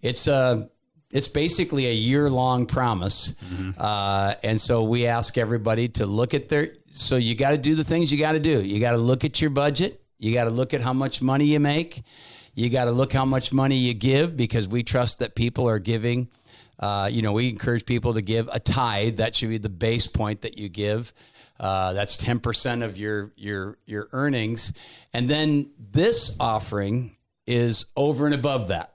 It's 0.00 0.26
a 0.26 0.68
it's 1.12 1.28
basically 1.28 1.86
a 1.86 1.92
year 1.92 2.30
long 2.30 2.66
promise, 2.66 3.34
uh, 3.78 4.34
and 4.42 4.60
so 4.60 4.82
we 4.82 5.06
ask 5.06 5.36
everybody 5.36 5.88
to 5.88 6.06
look 6.06 6.34
at 6.34 6.48
their. 6.48 6.74
So 6.90 7.16
you 7.16 7.34
got 7.34 7.50
to 7.50 7.58
do 7.58 7.74
the 7.74 7.84
things 7.84 8.10
you 8.10 8.18
got 8.18 8.32
to 8.32 8.40
do. 8.40 8.62
You 8.62 8.80
got 8.80 8.92
to 8.92 8.98
look 8.98 9.24
at 9.24 9.40
your 9.40 9.50
budget. 9.50 10.02
You 10.18 10.32
got 10.32 10.44
to 10.44 10.50
look 10.50 10.72
at 10.72 10.80
how 10.80 10.92
much 10.92 11.20
money 11.20 11.44
you 11.46 11.60
make. 11.60 12.02
You 12.54 12.70
got 12.70 12.84
to 12.86 12.92
look 12.92 13.12
how 13.12 13.24
much 13.24 13.52
money 13.52 13.76
you 13.76 13.94
give 13.94 14.36
because 14.36 14.68
we 14.68 14.82
trust 14.82 15.18
that 15.20 15.34
people 15.34 15.68
are 15.68 15.78
giving. 15.78 16.28
Uh, 16.78 17.08
you 17.12 17.22
know, 17.22 17.32
we 17.32 17.48
encourage 17.48 17.86
people 17.86 18.14
to 18.14 18.22
give 18.22 18.48
a 18.52 18.58
tithe. 18.58 19.18
That 19.18 19.34
should 19.34 19.50
be 19.50 19.58
the 19.58 19.68
base 19.68 20.06
point 20.06 20.42
that 20.42 20.58
you 20.58 20.68
give. 20.68 21.12
Uh, 21.60 21.92
that's 21.92 22.16
ten 22.16 22.40
percent 22.40 22.82
of 22.82 22.96
your 22.98 23.32
your 23.36 23.78
your 23.86 24.08
earnings, 24.12 24.72
and 25.12 25.28
then 25.28 25.70
this 25.78 26.36
offering 26.40 27.16
is 27.52 27.86
over 27.96 28.26
and 28.26 28.34
above 28.34 28.68
that. 28.68 28.92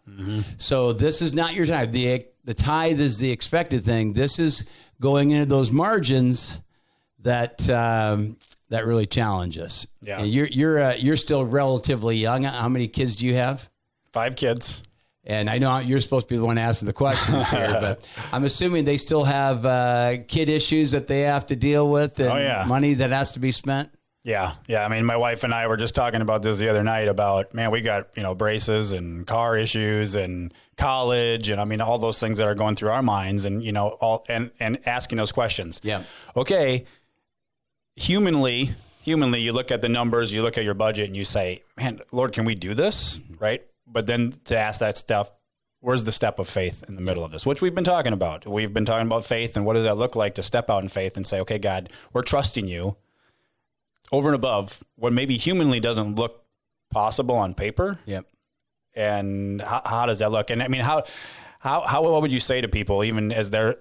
So 0.57 0.93
this 0.93 1.21
is 1.21 1.33
not 1.33 1.53
your 1.53 1.65
tithe. 1.65 1.91
the 1.91 2.25
The 2.45 2.53
tithe 2.53 2.99
is 2.99 3.19
the 3.19 3.31
expected 3.31 3.83
thing. 3.83 4.13
This 4.13 4.39
is 4.39 4.65
going 4.99 5.31
into 5.31 5.45
those 5.45 5.71
margins 5.71 6.61
that 7.19 7.69
um, 7.69 8.37
that 8.69 8.85
really 8.85 9.05
challenge 9.05 9.57
us. 9.57 9.87
Yeah. 10.01 10.19
And 10.19 10.27
you're 10.29 10.47
you're 10.47 10.79
uh, 10.81 10.95
you're 10.95 11.17
still 11.17 11.43
relatively 11.45 12.17
young. 12.17 12.43
How 12.43 12.69
many 12.69 12.87
kids 12.87 13.15
do 13.15 13.25
you 13.25 13.35
have? 13.35 13.69
Five 14.13 14.35
kids. 14.35 14.83
And 15.29 15.49
I 15.49 15.57
know 15.57 15.79
you're 15.79 15.99
supposed 15.99 16.29
to 16.29 16.33
be 16.35 16.37
the 16.37 16.45
one 16.45 16.57
asking 16.57 16.85
the 16.87 16.93
questions 16.93 17.49
here, 17.51 17.77
but 17.81 18.07
I'm 18.31 18.45
assuming 18.45 18.85
they 18.85 18.95
still 18.95 19.25
have 19.25 19.65
uh, 19.65 20.17
kid 20.25 20.47
issues 20.47 20.91
that 20.91 21.07
they 21.07 21.21
have 21.21 21.47
to 21.47 21.55
deal 21.57 21.91
with 21.91 22.17
and 22.19 22.29
Oh, 22.31 22.37
yeah. 22.37 22.63
money 22.65 22.93
that 22.93 23.11
has 23.11 23.33
to 23.33 23.39
be 23.41 23.51
spent. 23.51 23.89
Yeah, 24.27 24.55
yeah. 24.67 24.83
I 24.83 24.89
mean, 24.89 25.05
my 25.05 25.15
wife 25.15 25.45
and 25.45 25.53
I 25.53 25.67
were 25.67 25.77
just 25.77 25.95
talking 25.95 26.19
about 26.19 26.43
this 26.43 26.57
the 26.57 26.67
other 26.67 26.83
night 26.83 27.07
about 27.07 27.53
man, 27.53 27.71
we 27.71 27.79
got 27.79 28.09
you 28.13 28.23
know 28.23 28.35
braces 28.35 28.91
and 28.91 29.25
car 29.25 29.57
issues 29.57 30.15
and 30.15 30.53
college 30.75 31.49
and 31.49 31.61
I 31.61 31.63
mean 31.63 31.79
all 31.79 31.97
those 31.97 32.19
things 32.19 32.37
that 32.39 32.45
are 32.45 32.53
going 32.53 32.75
through 32.75 32.89
our 32.89 33.01
minds 33.01 33.45
and 33.45 33.63
you 33.63 33.71
know 33.71 33.87
all 33.87 34.25
and 34.27 34.51
and 34.59 34.85
asking 34.85 35.17
those 35.17 35.31
questions. 35.31 35.79
Yeah. 35.81 36.03
Okay. 36.35 36.83
Humanly, 37.95 38.71
humanly, 39.01 39.39
you 39.39 39.53
look 39.53 39.71
at 39.71 39.81
the 39.81 39.87
numbers, 39.87 40.33
you 40.33 40.41
look 40.41 40.57
at 40.57 40.65
your 40.65 40.73
budget, 40.73 41.07
and 41.07 41.15
you 41.15 41.23
say, 41.23 41.63
"Man, 41.77 42.01
Lord, 42.11 42.33
can 42.33 42.43
we 42.43 42.53
do 42.53 42.73
this?" 42.73 43.19
Mm-hmm. 43.19 43.35
Right? 43.41 43.65
But 43.87 44.07
then 44.07 44.33
to 44.45 44.57
ask 44.59 44.81
that 44.81 44.97
stuff. 44.97 45.31
Where's 45.79 46.03
the 46.03 46.11
step 46.11 46.39
of 46.39 46.49
faith 46.49 46.83
in 46.87 46.95
the 46.95 47.01
middle 47.01 47.23
of 47.23 47.31
this, 47.31 47.45
which 47.45 47.61
we've 47.61 47.75
been 47.75 47.83
talking 47.83 48.11
about? 48.11 48.47
We've 48.47 48.73
been 48.73 48.83
talking 48.83 49.05
about 49.05 49.23
faith 49.25 49.55
and 49.55 49.63
what 49.63 49.75
does 49.75 49.83
that 49.83 49.95
look 49.95 50.15
like 50.15 50.35
to 50.35 50.43
step 50.43 50.71
out 50.71 50.81
in 50.81 50.89
faith 50.89 51.15
and 51.17 51.25
say, 51.25 51.39
okay, 51.41 51.59
God, 51.59 51.93
we're 52.13 52.23
trusting 52.23 52.67
you 52.67 52.97
over 54.11 54.29
and 54.29 54.35
above 54.35 54.83
what 54.95 55.13
maybe 55.13 55.37
humanly 55.37 55.79
doesn't 55.79 56.15
look 56.15 56.43
possible 56.91 57.35
on 57.35 57.53
paper 57.53 57.99
Yep. 58.05 58.25
and 58.95 59.61
how, 59.61 59.81
how 59.85 60.05
does 60.05 60.19
that 60.19 60.31
look 60.31 60.49
and 60.49 60.63
i 60.63 60.67
mean 60.67 60.81
how 60.81 61.03
how 61.59 61.85
how 61.85 62.01
what 62.03 62.21
would 62.21 62.31
you 62.33 62.39
say 62.39 62.61
to 62.61 62.67
people 62.67 63.03
even 63.03 63.31
as 63.31 63.49
they're 63.49 63.75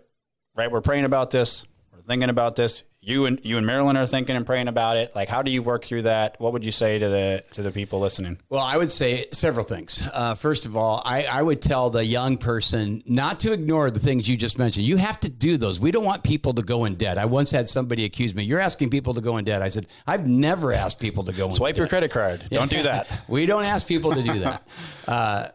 right 0.57 0.71
we're 0.71 0.81
praying 0.81 1.05
about 1.05 1.31
this 1.31 1.65
we're 1.95 2.01
thinking 2.03 2.29
about 2.31 2.57
this 2.57 2.83
you 3.07 3.27
and 3.27 3.41
you 3.43 3.57
and 3.57 3.67
marilyn 3.67 3.97
are 3.97 4.07
thinking 4.07 4.37
and 4.37 4.45
praying 4.45 4.69
about 4.69 4.97
it 4.97 5.15
like 5.15 5.29
how 5.29 5.43
do 5.43 5.51
you 5.51 5.63
work 5.63 5.85
through 5.85 6.03
that 6.03 6.37
what 6.41 6.53
would 6.53 6.65
you 6.65 6.73
say 6.73 6.99
to 6.99 7.09
the 7.09 7.45
to 7.53 7.63
the 7.63 7.71
people 7.71 8.01
listening 8.01 8.39
Well, 8.49 8.63
I 8.63 8.77
would 8.77 8.91
say 8.91 9.27
several 9.33 9.65
things. 9.65 10.03
Uh, 10.13 10.35
first 10.35 10.67
of 10.67 10.77
all, 10.77 11.03
I, 11.05 11.25
I 11.25 11.43
would 11.43 11.63
tell 11.63 11.91
the 11.91 12.05
young 12.05 12.37
person 12.37 13.03
not 13.07 13.41
to 13.41 13.53
ignore 13.53 13.91
the 13.91 14.01
things 14.01 14.29
you 14.29 14.37
just 14.37 14.59
mentioned. 14.59 14.87
You 14.87 14.97
have 14.97 15.21
to 15.21 15.29
do 15.29 15.57
those. 15.57 15.79
We 15.81 15.91
don't 15.91 16.05
want 16.05 16.23
people 16.25 16.55
to 16.55 16.63
go 16.63 16.85
in 16.85 16.97
debt. 16.97 17.19
I 17.19 17.25
once 17.27 17.51
had 17.51 17.69
somebody 17.69 18.05
accuse 18.05 18.35
me, 18.35 18.45
"You're 18.45 18.61
asking 18.61 18.91
people 18.91 19.15
to 19.15 19.21
go 19.21 19.37
in 19.37 19.45
debt." 19.45 19.63
I 19.63 19.69
said, 19.69 19.87
"I've 20.07 20.27
never 20.27 20.73
asked 20.73 20.99
people 20.99 21.25
to 21.25 21.33
go 21.33 21.45
in 21.45 21.51
debt. 21.51 21.57
swipe 21.57 21.75
debt." 21.75 21.79
your 21.79 21.89
credit 21.89 22.11
card 22.11 22.45
don't 22.51 22.71
do 22.71 22.83
that 22.83 23.07
we 23.29 23.47
don't 23.47 23.65
ask 23.65 23.87
people 23.87 24.13
to 24.15 24.23
do 24.23 24.39
that. 24.41 24.63
Uh, 25.07 25.49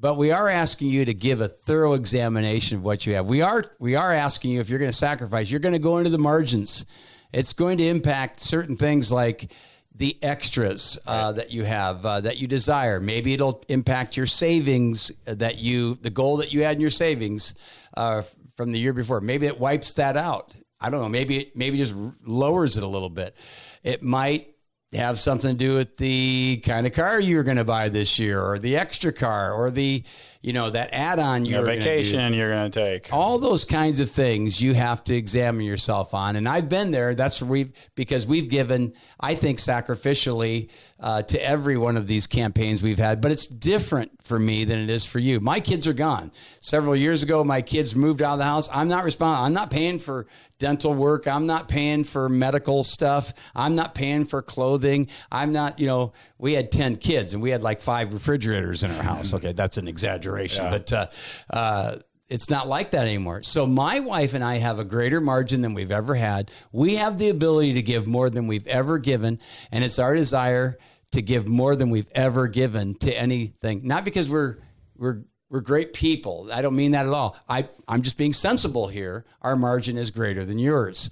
but 0.00 0.16
we 0.16 0.32
are 0.32 0.48
asking 0.48 0.88
you 0.88 1.04
to 1.04 1.12
give 1.12 1.40
a 1.40 1.48
thorough 1.48 1.92
examination 1.92 2.78
of 2.78 2.84
what 2.84 3.06
you 3.06 3.14
have. 3.14 3.26
We 3.26 3.42
are 3.42 3.64
we 3.78 3.96
are 3.96 4.12
asking 4.12 4.52
you 4.52 4.60
if 4.60 4.70
you're 4.70 4.78
going 4.78 4.90
to 4.90 4.96
sacrifice, 4.96 5.50
you're 5.50 5.60
going 5.60 5.74
to 5.74 5.78
go 5.78 5.98
into 5.98 6.10
the 6.10 6.18
margins. 6.18 6.86
It's 7.32 7.52
going 7.52 7.78
to 7.78 7.86
impact 7.86 8.40
certain 8.40 8.76
things 8.76 9.12
like 9.12 9.52
the 9.94 10.16
extras 10.22 10.98
uh, 11.06 11.32
that 11.32 11.52
you 11.52 11.64
have 11.64 12.06
uh, 12.06 12.22
that 12.22 12.38
you 12.38 12.46
desire. 12.46 12.98
Maybe 13.00 13.34
it'll 13.34 13.62
impact 13.68 14.16
your 14.16 14.26
savings 14.26 15.12
that 15.26 15.58
you 15.58 15.96
the 15.96 16.10
goal 16.10 16.38
that 16.38 16.52
you 16.52 16.62
had 16.62 16.76
in 16.76 16.80
your 16.80 16.90
savings 16.90 17.54
uh, 17.94 18.22
from 18.56 18.72
the 18.72 18.78
year 18.78 18.94
before. 18.94 19.20
Maybe 19.20 19.46
it 19.46 19.60
wipes 19.60 19.92
that 19.94 20.16
out. 20.16 20.54
I 20.80 20.88
don't 20.88 21.02
know. 21.02 21.10
Maybe 21.10 21.38
it 21.38 21.56
maybe 21.56 21.76
just 21.76 21.94
lowers 22.24 22.78
it 22.78 22.82
a 22.82 22.88
little 22.88 23.10
bit. 23.10 23.36
It 23.82 24.02
might 24.02 24.54
have 24.92 25.20
something 25.20 25.52
to 25.52 25.56
do 25.56 25.74
with 25.76 25.96
the 25.98 26.60
kind 26.64 26.86
of 26.86 26.92
car 26.92 27.20
you're 27.20 27.44
going 27.44 27.56
to 27.56 27.64
buy 27.64 27.88
this 27.88 28.18
year 28.18 28.42
or 28.42 28.58
the 28.58 28.76
extra 28.76 29.12
car 29.12 29.52
or 29.52 29.70
the 29.70 30.02
you 30.42 30.54
know 30.54 30.70
that 30.70 30.88
add-on 30.92 31.44
you're 31.44 31.60
a 31.60 31.64
gonna 31.64 31.76
do. 31.78 31.84
vacation 31.84 32.32
you're 32.34 32.50
going 32.50 32.70
to 32.70 32.80
take. 32.80 33.12
All 33.12 33.38
those 33.38 33.64
kinds 33.64 34.00
of 34.00 34.10
things 34.10 34.60
you 34.60 34.72
have 34.74 35.04
to 35.04 35.14
examine 35.14 35.64
yourself 35.66 36.14
on. 36.14 36.36
And 36.36 36.48
i've 36.48 36.68
been 36.68 36.90
there. 36.90 37.14
That's 37.14 37.42
we've 37.42 37.72
because 37.94 38.26
we've 38.26 38.48
given 38.48 38.94
i 39.18 39.34
think 39.34 39.58
sacrificially 39.58 40.70
uh, 40.98 41.22
to 41.22 41.42
every 41.42 41.78
one 41.78 41.96
of 41.96 42.06
these 42.06 42.26
campaigns 42.26 42.82
we've 42.82 42.98
had. 42.98 43.20
But 43.20 43.32
it's 43.32 43.46
different 43.46 44.22
for 44.22 44.38
me 44.38 44.64
than 44.64 44.78
it 44.78 44.90
is 44.90 45.06
for 45.06 45.18
you. 45.18 45.40
My 45.40 45.58
kids 45.60 45.86
are 45.86 45.94
gone. 45.94 46.30
Several 46.60 46.96
years 46.96 47.22
ago 47.22 47.44
my 47.44 47.62
kids 47.62 47.94
moved 47.94 48.22
out 48.22 48.34
of 48.34 48.38
the 48.38 48.44
house. 48.44 48.68
I'm 48.72 48.88
not 48.88 49.04
responsible 49.04 49.44
i'm 49.44 49.52
not 49.52 49.70
paying 49.70 49.98
for 49.98 50.26
dental 50.58 50.92
work. 50.94 51.26
I'm 51.26 51.46
not 51.46 51.68
paying 51.68 52.04
for 52.04 52.28
medical 52.28 52.84
stuff. 52.84 53.32
I'm 53.54 53.74
not 53.74 53.94
paying 53.94 54.26
for 54.26 54.42
clothing. 54.42 55.08
I'm 55.32 55.52
not 55.52 55.78
you 55.78 55.86
know 55.86 56.12
we 56.40 56.54
had 56.54 56.72
10 56.72 56.96
kids 56.96 57.34
and 57.34 57.42
we 57.42 57.50
had 57.50 57.62
like 57.62 57.80
five 57.80 58.12
refrigerators 58.12 58.82
in 58.82 58.90
our 58.90 59.02
house 59.02 59.34
okay 59.34 59.52
that's 59.52 59.76
an 59.76 59.86
exaggeration 59.88 60.70
but 60.70 60.92
uh, 60.92 61.06
uh, 61.50 61.96
it's 62.30 62.48
not 62.48 62.68
like 62.68 62.92
that 62.92 63.06
anymore. 63.06 63.42
So 63.42 63.66
my 63.66 63.98
wife 63.98 64.34
and 64.34 64.44
I 64.44 64.58
have 64.58 64.78
a 64.78 64.84
greater 64.84 65.20
margin 65.20 65.62
than 65.62 65.74
we've 65.74 65.90
ever 65.90 66.14
had. 66.14 66.50
We 66.72 66.94
have 66.94 67.18
the 67.18 67.28
ability 67.28 67.74
to 67.74 67.82
give 67.82 68.06
more 68.06 68.30
than 68.30 68.46
we've 68.46 68.68
ever 68.68 68.98
given, 68.98 69.40
and 69.72 69.82
it's 69.82 69.98
our 69.98 70.14
desire 70.14 70.78
to 71.10 71.20
give 71.20 71.48
more 71.48 71.74
than 71.74 71.90
we've 71.90 72.10
ever 72.14 72.46
given 72.46 72.94
to 73.00 73.12
anything. 73.12 73.80
Not 73.82 74.04
because 74.04 74.30
we're 74.30 74.58
we're 74.96 75.24
we're 75.50 75.60
great 75.60 75.92
people. 75.92 76.48
I 76.52 76.62
don't 76.62 76.76
mean 76.76 76.92
that 76.92 77.06
at 77.06 77.12
all. 77.12 77.36
I 77.48 77.68
I'm 77.88 78.02
just 78.02 78.16
being 78.16 78.32
sensible 78.32 78.86
here. 78.86 79.24
Our 79.42 79.56
margin 79.56 79.98
is 79.98 80.12
greater 80.12 80.44
than 80.44 80.60
yours. 80.60 81.10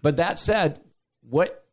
But 0.00 0.16
that 0.16 0.38
said, 0.38 0.80
what 1.20 1.63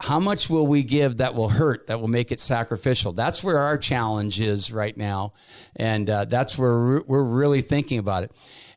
how 0.00 0.18
much 0.18 0.48
will 0.48 0.66
we 0.66 0.82
give 0.82 1.18
that 1.18 1.34
will 1.34 1.50
hurt 1.50 1.86
that 1.88 2.00
will 2.00 2.08
make 2.08 2.32
it 2.32 2.40
sacrificial? 2.40 3.12
That's 3.12 3.44
where 3.44 3.58
our 3.58 3.76
challenge 3.76 4.40
is 4.40 4.72
right 4.72 4.96
now. 4.96 5.34
And 5.76 6.08
uh, 6.08 6.24
that's 6.24 6.56
where 6.56 7.02
we're, 7.06 7.22
really 7.22 7.60
thinking 7.60 7.98
about 7.98 8.24
it. 8.24 8.32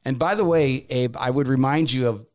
And 0.05 0.19
by 0.19 0.35
the 0.35 0.43
way 0.43 0.85
abe 0.89 1.15
i 1.17 1.29
would 1.29 1.47
remind 1.47 1.91
you 1.91 2.07
of 2.09 2.25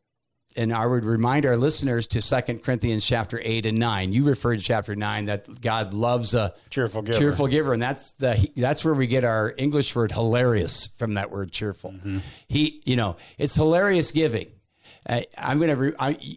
and 0.57 0.73
i 0.73 0.85
would 0.85 1.05
remind 1.05 1.45
our 1.45 1.55
listeners 1.55 2.07
to 2.07 2.21
Second 2.21 2.63
corinthians 2.63 3.05
chapter 3.05 3.39
8 3.43 3.67
and 3.67 3.77
9 3.77 4.11
you 4.11 4.25
referred 4.25 4.57
to 4.57 4.63
chapter 4.63 4.95
9 4.95 5.25
that 5.25 5.61
god 5.61 5.93
loves 5.93 6.33
a 6.33 6.55
Cheerful 6.71 7.03
giver. 7.03 7.19
cheerful 7.19 7.47
giver. 7.47 7.73
And 7.73 7.81
that's 7.81 8.13
the 8.13 8.49
that's 8.57 8.83
where 8.83 8.95
we 8.95 9.05
get 9.05 9.23
our 9.23 9.53
english 9.57 9.95
word 9.95 10.11
hilarious 10.11 10.87
from 10.97 11.13
that 11.13 11.29
word 11.29 11.51
cheerful. 11.51 11.93
He 12.47 12.81
you 12.85 12.95
know 12.95 13.17
it's 13.37 13.53
hilarious 13.53 14.11
giving. 14.11 14.47
I, 15.07 15.25
i'm 15.37 15.59
going 15.59 15.69
to 15.69 15.75
re- 15.75 16.27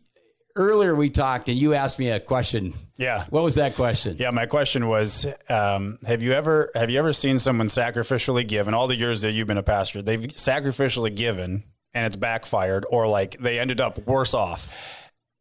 earlier 0.57 0.95
we 0.95 1.11
talked 1.11 1.49
and 1.49 1.59
you 1.59 1.75
asked 1.75 1.99
me 1.99 2.11
a 2.11 2.21
question 2.21 2.73
Yeah. 2.97 3.25
what 3.31 3.43
was 3.43 3.55
that 3.57 3.75
question 3.75 4.17
Yeah, 4.19 4.31
my 4.31 4.47
question 4.47 4.89
was: 4.89 5.27
um, 5.49 5.99
Have 6.07 6.23
you 6.23 6.33
ever 6.33 6.71
have 6.75 6.91
you 6.91 6.99
ever 6.99 7.13
seen 7.13 7.39
someone 7.39 7.69
sacrificially 7.69 8.47
give 8.47 8.69
in 8.69 8.75
all 8.75 8.87
the 8.87 8.97
years 8.97 9.21
that 9.23 9.33
you've 9.33 9.47
been 9.49 9.59
a 9.59 9.63
pastor? 9.63 10.03
They've 10.03 10.21
sacrificially 10.21 11.15
given 11.15 11.65
and 11.95 12.07
it's 12.07 12.17
backfired, 12.17 12.87
or 12.91 13.07
like 13.07 13.37
they 13.39 13.59
ended 13.61 13.81
up 13.81 14.07
worse 14.07 14.33
off. 14.35 14.73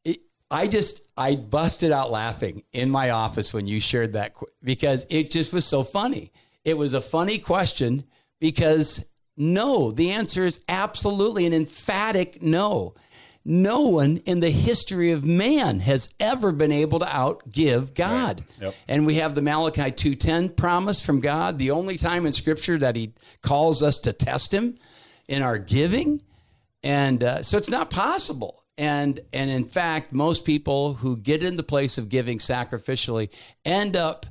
it, 0.03 0.19
I 0.49 0.67
just 0.67 1.01
I 1.15 1.35
busted 1.37 1.91
out 1.91 2.11
laughing 2.11 2.63
in 2.73 2.89
my 2.89 3.11
office 3.11 3.53
when 3.53 3.67
you 3.67 3.79
shared 3.79 4.13
that 4.13 4.33
qu- 4.33 4.47
because 4.63 5.05
it 5.09 5.31
just 5.31 5.53
was 5.53 5.65
so 5.65 5.83
funny. 5.83 6.31
It 6.65 6.77
was 6.77 6.93
a 6.93 7.01
funny 7.01 7.37
question 7.39 8.03
because 8.41 9.05
no, 9.37 9.91
the 9.91 10.11
answer 10.11 10.43
is 10.45 10.59
absolutely 10.67 11.45
an 11.45 11.53
emphatic 11.53 12.41
no. 12.41 12.95
No 13.43 13.81
one 13.81 14.17
in 14.25 14.39
the 14.39 14.51
history 14.51 15.11
of 15.11 15.25
man 15.25 15.79
has 15.79 16.09
ever 16.19 16.51
been 16.51 16.71
able 16.71 16.99
to 16.99 17.05
outgive 17.05 17.95
God. 17.95 18.43
Yep. 18.59 18.75
And 18.87 19.05
we 19.05 19.15
have 19.15 19.33
the 19.33 19.41
Malachi 19.41 19.91
2:10 19.91 20.55
promise 20.55 21.01
from 21.01 21.21
God, 21.21 21.57
the 21.57 21.71
only 21.71 21.97
time 21.97 22.25
in 22.25 22.33
scripture 22.33 22.77
that 22.77 22.95
he 22.95 23.13
calls 23.41 23.81
us 23.81 23.97
to 23.99 24.13
test 24.13 24.53
him 24.53 24.75
in 25.27 25.41
our 25.41 25.57
giving. 25.57 26.21
And 26.83 27.23
uh, 27.23 27.41
so 27.41 27.57
it's 27.57 27.69
not 27.69 27.89
possible. 27.89 28.63
And 28.77 29.19
and 29.33 29.49
in 29.49 29.65
fact, 29.65 30.13
most 30.13 30.45
people 30.45 30.95
who 30.95 31.17
get 31.17 31.43
in 31.43 31.55
the 31.55 31.63
place 31.63 31.97
of 31.97 32.09
giving 32.09 32.37
sacrificially 32.37 33.29
end 33.65 33.95
up 33.95 34.27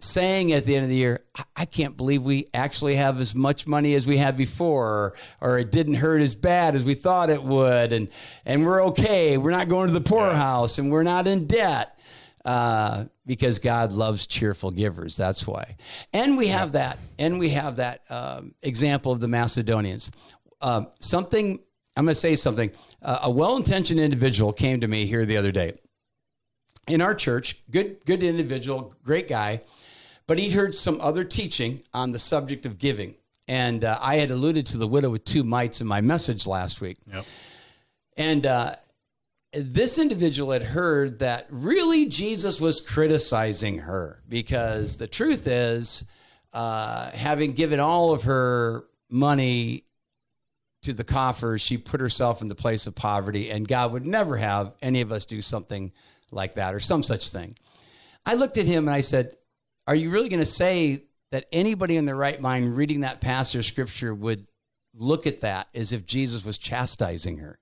saying 0.00 0.52
at 0.52 0.64
the 0.66 0.74
end 0.74 0.84
of 0.84 0.90
the 0.90 0.96
year, 0.96 1.24
I, 1.56 1.64
can't 1.64 1.96
believe 1.96 2.22
we 2.22 2.46
actually 2.52 2.96
have 2.96 3.20
as 3.20 3.34
much 3.34 3.66
money 3.66 3.94
as 3.94 4.06
we 4.06 4.16
had 4.16 4.36
before, 4.36 4.86
or, 4.86 5.14
or 5.40 5.58
it 5.58 5.70
didn't 5.70 5.94
hurt 5.94 6.22
as 6.22 6.34
bad 6.34 6.74
as 6.74 6.84
we 6.84 6.94
thought 6.94 7.30
it 7.30 7.42
would, 7.42 7.92
and 7.92 8.08
and 8.44 8.66
we're 8.66 8.82
okay. 8.86 9.38
We're 9.38 9.50
not 9.50 9.68
going 9.68 9.88
to 9.88 9.92
the 9.92 10.00
poorhouse, 10.00 10.78
and 10.78 10.90
we're 10.90 11.02
not 11.02 11.26
in 11.26 11.46
debt. 11.46 11.96
Uh, 12.42 13.04
because 13.26 13.58
God 13.58 13.92
loves 13.92 14.26
cheerful 14.26 14.70
givers. 14.70 15.14
That's 15.14 15.46
why. 15.46 15.76
And 16.14 16.38
we 16.38 16.48
have 16.48 16.72
that. 16.72 16.98
And 17.18 17.38
we 17.38 17.50
have 17.50 17.76
that 17.76 18.00
um, 18.08 18.54
example 18.62 19.12
of 19.12 19.20
the 19.20 19.28
Macedonians. 19.28 20.10
Um, 20.62 20.88
something, 21.00 21.60
I'm 21.96 22.06
going 22.06 22.14
to 22.14 22.18
say 22.18 22.34
something. 22.34 22.70
Uh, 23.02 23.18
a 23.24 23.30
well 23.30 23.56
intentioned 23.58 24.00
individual 24.00 24.54
came 24.54 24.80
to 24.80 24.88
me 24.88 25.04
here 25.04 25.26
the 25.26 25.36
other 25.36 25.52
day 25.52 25.74
in 26.88 27.00
our 27.00 27.14
church. 27.14 27.62
Good, 27.70 28.04
good 28.04 28.22
individual, 28.22 28.94
great 29.04 29.28
guy. 29.28 29.62
But 30.30 30.38
he'd 30.38 30.52
heard 30.52 30.76
some 30.76 31.00
other 31.00 31.24
teaching 31.24 31.82
on 31.92 32.12
the 32.12 32.20
subject 32.20 32.64
of 32.64 32.78
giving. 32.78 33.16
And 33.48 33.82
uh, 33.82 33.98
I 34.00 34.18
had 34.18 34.30
alluded 34.30 34.64
to 34.66 34.78
the 34.78 34.86
widow 34.86 35.10
with 35.10 35.24
two 35.24 35.42
mites 35.42 35.80
in 35.80 35.88
my 35.88 36.02
message 36.02 36.46
last 36.46 36.80
week. 36.80 36.98
Yep. 37.12 37.24
And 38.16 38.46
uh, 38.46 38.76
this 39.52 39.98
individual 39.98 40.52
had 40.52 40.62
heard 40.62 41.18
that 41.18 41.48
really 41.50 42.06
Jesus 42.06 42.60
was 42.60 42.80
criticizing 42.80 43.78
her 43.78 44.22
because 44.28 44.98
the 44.98 45.08
truth 45.08 45.48
is, 45.48 46.04
uh, 46.52 47.10
having 47.10 47.54
given 47.54 47.80
all 47.80 48.12
of 48.12 48.22
her 48.22 48.84
money 49.08 49.82
to 50.84 50.92
the 50.92 51.02
coffers, 51.02 51.60
she 51.60 51.76
put 51.76 52.00
herself 52.00 52.40
in 52.40 52.46
the 52.46 52.54
place 52.54 52.86
of 52.86 52.94
poverty, 52.94 53.50
and 53.50 53.66
God 53.66 53.90
would 53.90 54.06
never 54.06 54.36
have 54.36 54.74
any 54.80 55.00
of 55.00 55.10
us 55.10 55.24
do 55.24 55.42
something 55.42 55.90
like 56.30 56.54
that 56.54 56.72
or 56.72 56.78
some 56.78 57.02
such 57.02 57.30
thing. 57.30 57.56
I 58.24 58.34
looked 58.34 58.58
at 58.58 58.66
him 58.66 58.86
and 58.86 58.94
I 58.94 59.00
said, 59.00 59.34
Are 59.86 59.94
you 59.94 60.10
really 60.10 60.28
going 60.28 60.40
to 60.40 60.46
say 60.46 61.04
that 61.30 61.46
anybody 61.52 61.96
in 61.96 62.04
their 62.04 62.16
right 62.16 62.40
mind 62.40 62.76
reading 62.76 63.00
that 63.00 63.20
passage 63.20 63.58
of 63.58 63.64
scripture 63.64 64.14
would 64.14 64.46
look 64.94 65.26
at 65.26 65.40
that 65.40 65.68
as 65.74 65.92
if 65.92 66.06
Jesus 66.06 66.44
was 66.44 66.58
chastising 66.58 67.38
her? 67.38 67.58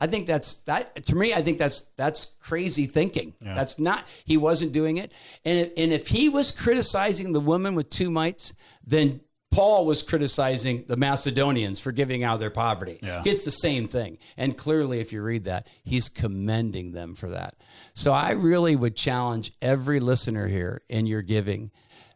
I 0.00 0.06
think 0.06 0.26
that's 0.26 0.54
that 0.62 1.04
to 1.06 1.14
me. 1.14 1.34
I 1.34 1.42
think 1.42 1.58
that's 1.58 1.82
that's 1.96 2.36
crazy 2.40 2.86
thinking. 2.86 3.34
Yeah. 3.40 3.54
That's 3.54 3.78
not. 3.78 4.06
He 4.24 4.38
wasn't 4.38 4.72
doing 4.72 4.96
it, 4.96 5.12
and 5.44 5.58
if, 5.58 5.72
and 5.76 5.92
if 5.92 6.08
he 6.08 6.30
was 6.30 6.50
criticizing 6.50 7.32
the 7.32 7.40
woman 7.40 7.74
with 7.74 7.90
two 7.90 8.10
mites, 8.10 8.54
then 8.82 9.20
Paul 9.50 9.84
was 9.84 10.02
criticizing 10.02 10.84
the 10.86 10.96
Macedonians 10.96 11.80
for 11.80 11.90
giving 11.90 12.22
out 12.22 12.38
their 12.38 12.50
poverty. 12.50 13.00
Yeah. 13.02 13.22
It's 13.24 13.44
the 13.44 13.50
same 13.50 13.88
thing, 13.88 14.18
and 14.36 14.56
clearly, 14.56 15.00
if 15.00 15.12
you 15.12 15.22
read 15.22 15.44
that, 15.44 15.66
he's 15.82 16.08
commending 16.08 16.92
them 16.92 17.14
for 17.14 17.30
that. 17.30 17.54
So 17.94 18.12
I 18.12 18.32
really 18.32 18.76
would 18.76 18.94
challenge 18.94 19.52
every 19.60 19.98
listener 19.98 20.46
here 20.46 20.82
in 20.88 21.06
your 21.06 21.22
giving. 21.22 21.72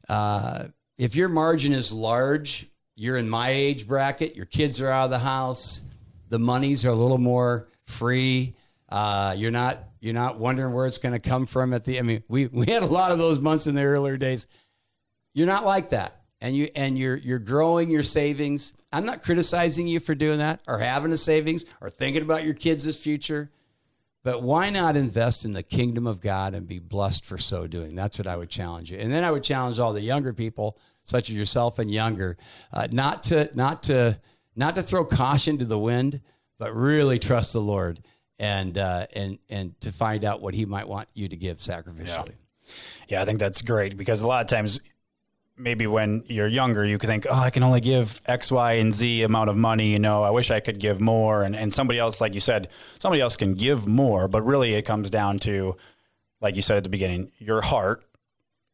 Uh, 0.09 0.65
if 0.97 1.17
your 1.17 1.29
margin 1.29 1.73
is 1.73 1.93
large, 1.93 2.69
you're 2.95 3.17
in 3.17 3.29
my 3.29 3.51
age 3.51 3.89
bracket. 3.89 4.37
Your 4.37 4.47
kids 4.47 4.81
are 4.81 4.89
out 4.89 5.07
of 5.07 5.11
the 5.11 5.19
house. 5.19 5.83
The 6.29 6.39
monies 6.39 6.87
are 6.87 6.91
a 6.91 6.95
little 6.95 7.19
more 7.19 7.69
free. 7.87 8.55
Uh, 8.89 9.35
you're 9.37 9.51
not 9.51 9.79
you're 10.01 10.15
not 10.15 10.39
wondering 10.39 10.73
where 10.73 10.87
it's 10.87 10.99
going 10.99 11.15
to 11.15 11.19
come 11.19 11.47
from 11.47 11.73
at 11.73 11.85
the. 11.85 11.99
I 11.99 12.03
mean, 12.03 12.23
we 12.29 12.47
we 12.47 12.67
had 12.67 12.83
a 12.83 12.87
lot 12.87 13.11
of 13.11 13.19
those 13.19 13.41
months 13.41 13.67
in 13.67 13.75
the 13.75 13.83
earlier 13.83 14.17
days. 14.17 14.47
You're 15.33 15.49
not 15.49 15.65
like 15.65 15.91
that, 15.91 16.23
and 16.45 16.55
you 16.55 16.69
and 16.77 16.99
you're 16.99 17.17
you're 17.17 17.39
growing 17.39 17.91
your 17.91 18.03
savings. 18.03 18.75
I'm 18.93 19.07
not 19.07 19.23
criticizing 19.23 19.87
you 19.87 19.99
for 19.99 20.15
doing 20.15 20.39
that 20.39 20.61
or 20.69 20.79
having 20.79 21.11
a 21.11 21.17
savings 21.17 21.65
or 21.81 21.89
thinking 21.89 22.23
about 22.23 22.45
your 22.45 22.53
kids' 22.53 22.97
future. 22.99 23.51
But 24.23 24.43
why 24.43 24.69
not 24.69 24.95
invest 24.97 25.47
in 25.47 25.53
the 25.53 25.63
kingdom 25.63 26.07
of 26.07 26.21
God 26.21 26.55
and 26.55 26.69
be 26.69 26.79
blessed 26.79 27.25
for 27.25 27.39
so 27.39 27.67
doing? 27.67 27.95
That's 27.97 28.19
what 28.19 28.27
I 28.27 28.37
would 28.37 28.51
challenge 28.51 28.91
you. 28.91 28.99
And 28.99 29.11
then 29.11 29.25
I 29.25 29.31
would 29.31 29.43
challenge 29.43 29.79
all 29.79 29.95
the 29.95 30.03
younger 30.03 30.35
people, 30.35 30.79
such 31.03 31.31
as 31.31 31.37
yourself 31.37 31.79
and 31.79 31.91
younger, 31.91 32.37
uh, 32.73 32.89
not 32.93 33.23
to 33.25 33.51
not 33.55 33.83
to 33.85 34.19
not 34.55 34.75
to 34.75 34.83
throw 34.83 35.05
caution 35.07 35.59
to 35.59 35.65
the 35.65 35.79
wind, 35.79 36.21
but 36.59 36.75
really 36.75 37.19
trust 37.19 37.55
the 37.55 37.61
Lord 37.61 38.01
and 38.39 38.77
uh, 38.77 39.07
and 39.15 39.39
and 39.49 39.81
to 39.81 39.93
find 39.93 40.27
out 40.27 40.43
what 40.43 40.53
He 40.53 40.67
might 40.67 40.89
want 40.89 41.09
you 41.15 41.27
to 41.27 41.37
give 41.37 41.57
sacrificially. 41.57 42.35
Yeah, 43.09 43.23
I 43.23 43.25
think 43.25 43.39
that's 43.39 43.63
great 43.63 43.97
because 43.97 44.21
a 44.21 44.27
lot 44.27 44.43
of 44.43 44.49
times, 44.49 44.81
maybe 45.57 45.87
when 45.87 46.25
you're 46.27 46.47
younger, 46.49 46.85
you 46.85 46.99
can 46.99 47.09
think, 47.09 47.27
oh, 47.31 47.35
I 47.39 47.51
can 47.51 47.63
only 47.63 47.81
give 47.81 48.21
X, 48.27 48.51
Y, 48.51 48.73
and 48.75 48.93
Z 48.93 49.23
amount 49.23 49.51
of 49.51 49.57
money. 49.57 49.93
You 49.93 49.99
know, 49.99 50.23
I 50.23 50.31
wish 50.31 50.51
I 50.51 50.61
could 50.61 50.79
give 50.81 51.01
more. 51.01 51.43
And, 51.43 51.55
and 51.55 51.73
somebody 51.73 51.99
else, 51.99 52.21
like 52.21 52.35
you 52.35 52.41
said, 52.41 52.69
somebody 52.99 53.21
else 53.21 53.37
can 53.37 53.55
give 53.55 53.87
more. 53.87 54.29
But 54.29 54.43
really, 54.43 54.75
it 54.75 54.83
comes 54.83 55.11
down 55.11 55.39
to, 55.41 55.77
like 56.41 56.57
you 56.57 56.63
said 56.63 56.77
at 56.79 56.83
the 56.83 56.89
beginning, 56.91 57.31
your 57.39 57.61
heart, 57.61 58.05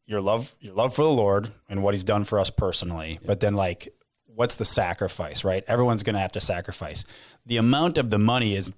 your 0.07 0.21
love, 0.21 0.55
your 0.59 0.73
love 0.73 0.93
for 0.95 1.03
the 1.03 1.09
Lord 1.09 1.51
and 1.69 1.83
what 1.83 1.93
He's 1.93 2.03
done 2.03 2.23
for 2.25 2.39
us 2.39 2.49
personally. 2.49 3.19
But 3.25 3.39
then, 3.39 3.53
like, 3.53 3.89
what's 4.25 4.55
the 4.55 4.65
sacrifice, 4.65 5.43
right? 5.43 5.63
Everyone's 5.67 6.03
going 6.03 6.15
to 6.15 6.19
have 6.19 6.31
to 6.33 6.39
sacrifice. 6.41 7.05
The 7.45 7.57
amount 7.57 7.97
of 7.97 8.09
the 8.09 8.17
money 8.19 8.55
is 8.55 8.71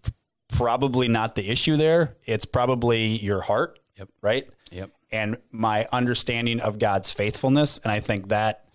probably 0.50 1.08
not 1.08 1.36
the 1.36 1.50
issue 1.50 1.78
there. 1.78 2.16
It's 2.26 2.46
probably 2.46 3.06
your 3.18 3.42
heart, 3.42 3.80
Yep. 3.98 4.10
right? 4.22 4.50
Yep. 4.72 4.92
And 5.14 5.38
my 5.52 5.88
understanding 5.92 6.60
of 6.60 6.80
God's 6.80 7.12
faithfulness. 7.12 7.78
And 7.84 7.92
I 7.92 8.00
think 8.00 8.30
that, 8.30 8.66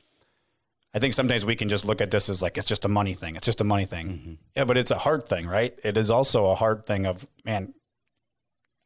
I 0.95 1.01
think 1.01 1.13
sometimes 1.13 1.45
we 1.45 1.57
can 1.57 1.69
just 1.69 1.85
look 1.85 2.01
at 2.01 2.11
this 2.13 2.29
as 2.29 2.41
like, 2.41 2.57
it's 2.57 2.69
just 2.69 2.85
a 2.85 2.89
money 2.89 3.13
thing. 3.15 3.35
It's 3.37 3.45
just 3.45 3.61
a 3.61 3.65
money 3.65 3.85
thing. 3.85 4.07
Mm-hmm. 4.07 4.33
Yeah, 4.57 4.65
but 4.65 4.79
it's 4.79 4.93
a 4.93 4.99
heart 4.99 5.29
thing, 5.29 5.47
right? 5.47 5.77
It 5.83 5.97
is 5.97 6.11
also 6.11 6.47
a 6.47 6.55
hard 6.55 6.87
thing 6.87 7.07
of, 7.07 7.27
man, 7.45 7.75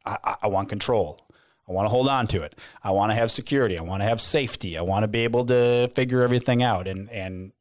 I, 0.05 0.17
I- 0.23 0.35
I 0.43 0.47
want 0.47 0.67
control. 0.69 1.19
I 1.69 1.71
want 1.71 1.85
to 1.85 1.89
hold 1.89 2.09
on 2.09 2.27
to 2.27 2.41
it. 2.41 2.55
I 2.83 2.91
want 2.91 3.11
to 3.11 3.15
have 3.15 3.31
security. 3.31 3.77
I 3.77 3.83
want 3.83 4.01
to 4.01 4.07
have 4.09 4.19
safety. 4.19 4.77
I 4.77 4.81
want 4.81 5.03
to 5.03 5.07
be 5.07 5.19
able 5.23 5.45
to 5.45 5.87
figure 5.95 6.21
everything 6.23 6.61
out. 6.61 6.87
And, 6.87 7.09
and 7.09 7.53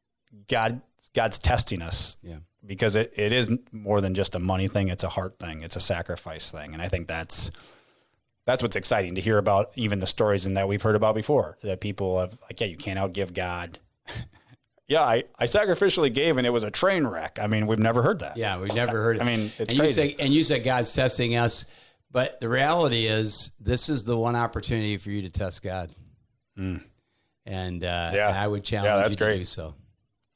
God, 0.49 0.81
God's 1.15 1.39
testing 1.39 1.83
us 1.83 2.17
Yeah. 2.23 2.39
because 2.67 2.97
it, 2.97 3.13
it 3.15 3.31
is 3.33 3.51
more 3.71 4.01
than 4.01 4.15
just 4.15 4.35
a 4.35 4.41
money 4.41 4.67
thing. 4.67 4.89
It's 4.89 5.05
a 5.05 5.09
heart 5.09 5.39
thing. 5.39 5.63
It's 5.63 5.77
a 5.77 5.81
sacrifice 5.81 6.51
thing. 6.51 6.73
And 6.73 6.83
I 6.83 6.89
think 6.89 7.07
that's, 7.07 7.53
that's 8.45 8.63
what's 8.63 8.77
exciting 8.77 9.15
to 9.15 9.21
hear 9.21 9.39
about 9.39 9.71
even 9.77 10.01
the 10.01 10.07
stories 10.07 10.47
and 10.47 10.57
that 10.57 10.69
we've 10.69 10.83
heard 10.83 10.97
about 10.97 11.15
before 11.15 11.59
that 11.63 11.81
people 11.81 12.19
have 12.21 12.39
like, 12.43 12.61
yeah, 12.61 12.67
you 12.67 12.77
can't 12.77 12.99
outgive 12.99 13.33
God. 13.35 13.79
yeah, 14.89 15.03
I, 15.03 15.25
I 15.39 15.45
sacrificially 15.45 16.13
gave 16.13 16.39
and 16.39 16.47
it 16.47 16.51
was 16.51 16.65
a 16.65 16.71
train 16.71 17.07
wreck. 17.07 17.39
I 17.41 17.47
mean, 17.47 17.67
we've 17.67 17.79
never 17.79 18.03
heard 18.03 18.19
that. 18.21 18.37
Yeah, 18.37 18.59
we've 18.59 18.75
never 18.75 19.01
heard 19.03 19.17
it. 19.17 19.23
I 19.23 19.25
mean, 19.25 19.53
it's 19.59 19.73
and 19.73 19.79
crazy. 19.79 20.03
You 20.03 20.09
say, 20.09 20.17
and 20.19 20.35
you 20.35 20.43
said 20.43 20.65
God's 20.65 20.93
testing 20.93 21.37
us, 21.37 21.67
but 22.11 22.41
the 22.41 22.49
reality 22.49 23.07
is 23.07 23.53
this 23.61 23.89
is 23.89 24.05
the 24.05 24.17
one 24.17 24.37
opportunity 24.37 24.97
for 24.97 25.11
you 25.11 25.23
to 25.23 25.31
test 25.31 25.63
God. 25.63 25.91
And 26.57 27.85
uh. 27.85 28.11
Yeah. 28.15 28.29
and 28.29 28.39
I 28.39 28.47
would 28.47 28.65
challenge 28.65 28.87
Yeah, 28.87 28.97
that's 28.97 29.11
you 29.11 29.17
to 29.17 29.25
great. 29.25 29.39
do 29.39 29.45
so. 29.45 29.75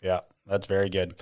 Yeah, 0.03 0.21
that's 0.47 0.67
very 0.67 0.89
good. 0.89 1.15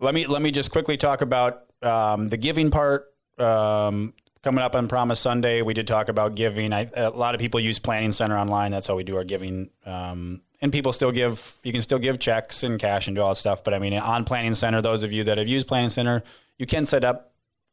Let 0.00 0.14
me 0.14 0.26
let 0.26 0.42
me 0.42 0.50
just 0.50 0.70
quickly 0.70 0.96
talk 0.96 1.22
about 1.22 1.64
um, 1.82 2.28
the 2.28 2.36
giving 2.36 2.70
part. 2.70 3.06
Um, 3.38 4.14
coming 4.42 4.62
up 4.62 4.74
on 4.76 4.88
Promise 4.88 5.20
Sunday, 5.20 5.62
we 5.62 5.74
did 5.74 5.86
talk 5.86 6.08
about 6.08 6.34
giving. 6.34 6.72
I, 6.72 6.90
a 6.94 7.10
lot 7.10 7.34
of 7.34 7.40
people 7.40 7.60
use 7.60 7.78
Planning 7.78 8.12
Center 8.12 8.36
online. 8.36 8.70
That's 8.70 8.86
how 8.86 8.94
we 8.94 9.04
do 9.04 9.16
our 9.16 9.24
giving. 9.24 9.70
Um, 9.84 10.42
and 10.60 10.72
people 10.72 10.92
still 10.92 11.12
give. 11.12 11.56
You 11.62 11.72
can 11.72 11.82
still 11.82 11.98
give 11.98 12.18
checks 12.18 12.62
and 12.62 12.78
cash 12.78 13.06
and 13.06 13.16
do 13.16 13.22
all 13.22 13.30
that 13.30 13.36
stuff. 13.36 13.64
But 13.64 13.74
I 13.74 13.78
mean, 13.78 13.94
on 13.94 14.24
Planning 14.24 14.54
Center, 14.54 14.82
those 14.82 15.02
of 15.02 15.12
you 15.12 15.24
that 15.24 15.38
have 15.38 15.48
used 15.48 15.66
Planning 15.68 15.90
Center, 15.90 16.22
you 16.58 16.66
can 16.66 16.86
set 16.86 17.04
up 17.04 17.32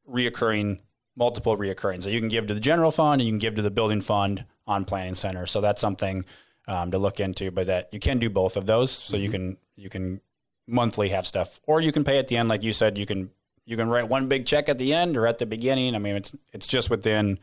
reoccurring, 0.09 0.79
multiple 1.15 1.57
reoccurring. 1.57 2.03
So 2.03 2.09
you 2.09 2.19
can 2.19 2.29
give 2.29 2.47
to 2.47 2.53
the 2.53 2.59
general 2.59 2.91
fund, 2.91 3.21
and 3.21 3.27
you 3.27 3.31
can 3.31 3.39
give 3.39 3.55
to 3.55 3.61
the 3.61 3.71
building 3.71 4.01
fund 4.01 4.45
on 4.67 4.85
Planning 4.85 5.15
Center. 5.15 5.45
So 5.45 5.61
that's 5.61 5.81
something 5.81 6.25
um, 6.67 6.91
to 6.91 6.97
look 6.97 7.19
into. 7.19 7.51
But 7.51 7.67
that 7.67 7.89
you 7.91 7.99
can 7.99 8.19
do 8.19 8.29
both 8.29 8.57
of 8.57 8.65
those. 8.65 8.91
So 8.91 9.17
you 9.17 9.29
can 9.29 9.57
you 9.75 9.89
can 9.89 10.21
monthly 10.67 11.09
have 11.09 11.27
stuff, 11.27 11.59
or 11.65 11.81
you 11.81 11.91
can 11.91 12.03
pay 12.03 12.17
at 12.17 12.27
the 12.27 12.37
end, 12.37 12.49
like 12.49 12.63
you 12.63 12.73
said. 12.73 12.97
You 12.97 13.05
can 13.05 13.31
you 13.65 13.77
can 13.77 13.89
write 13.89 14.07
one 14.09 14.27
big 14.27 14.45
check 14.45 14.69
at 14.69 14.77
the 14.77 14.93
end 14.93 15.17
or 15.17 15.27
at 15.27 15.37
the 15.39 15.45
beginning. 15.45 15.95
I 15.95 15.99
mean, 15.99 16.15
it's 16.15 16.35
it's 16.53 16.67
just 16.67 16.89
within 16.89 17.39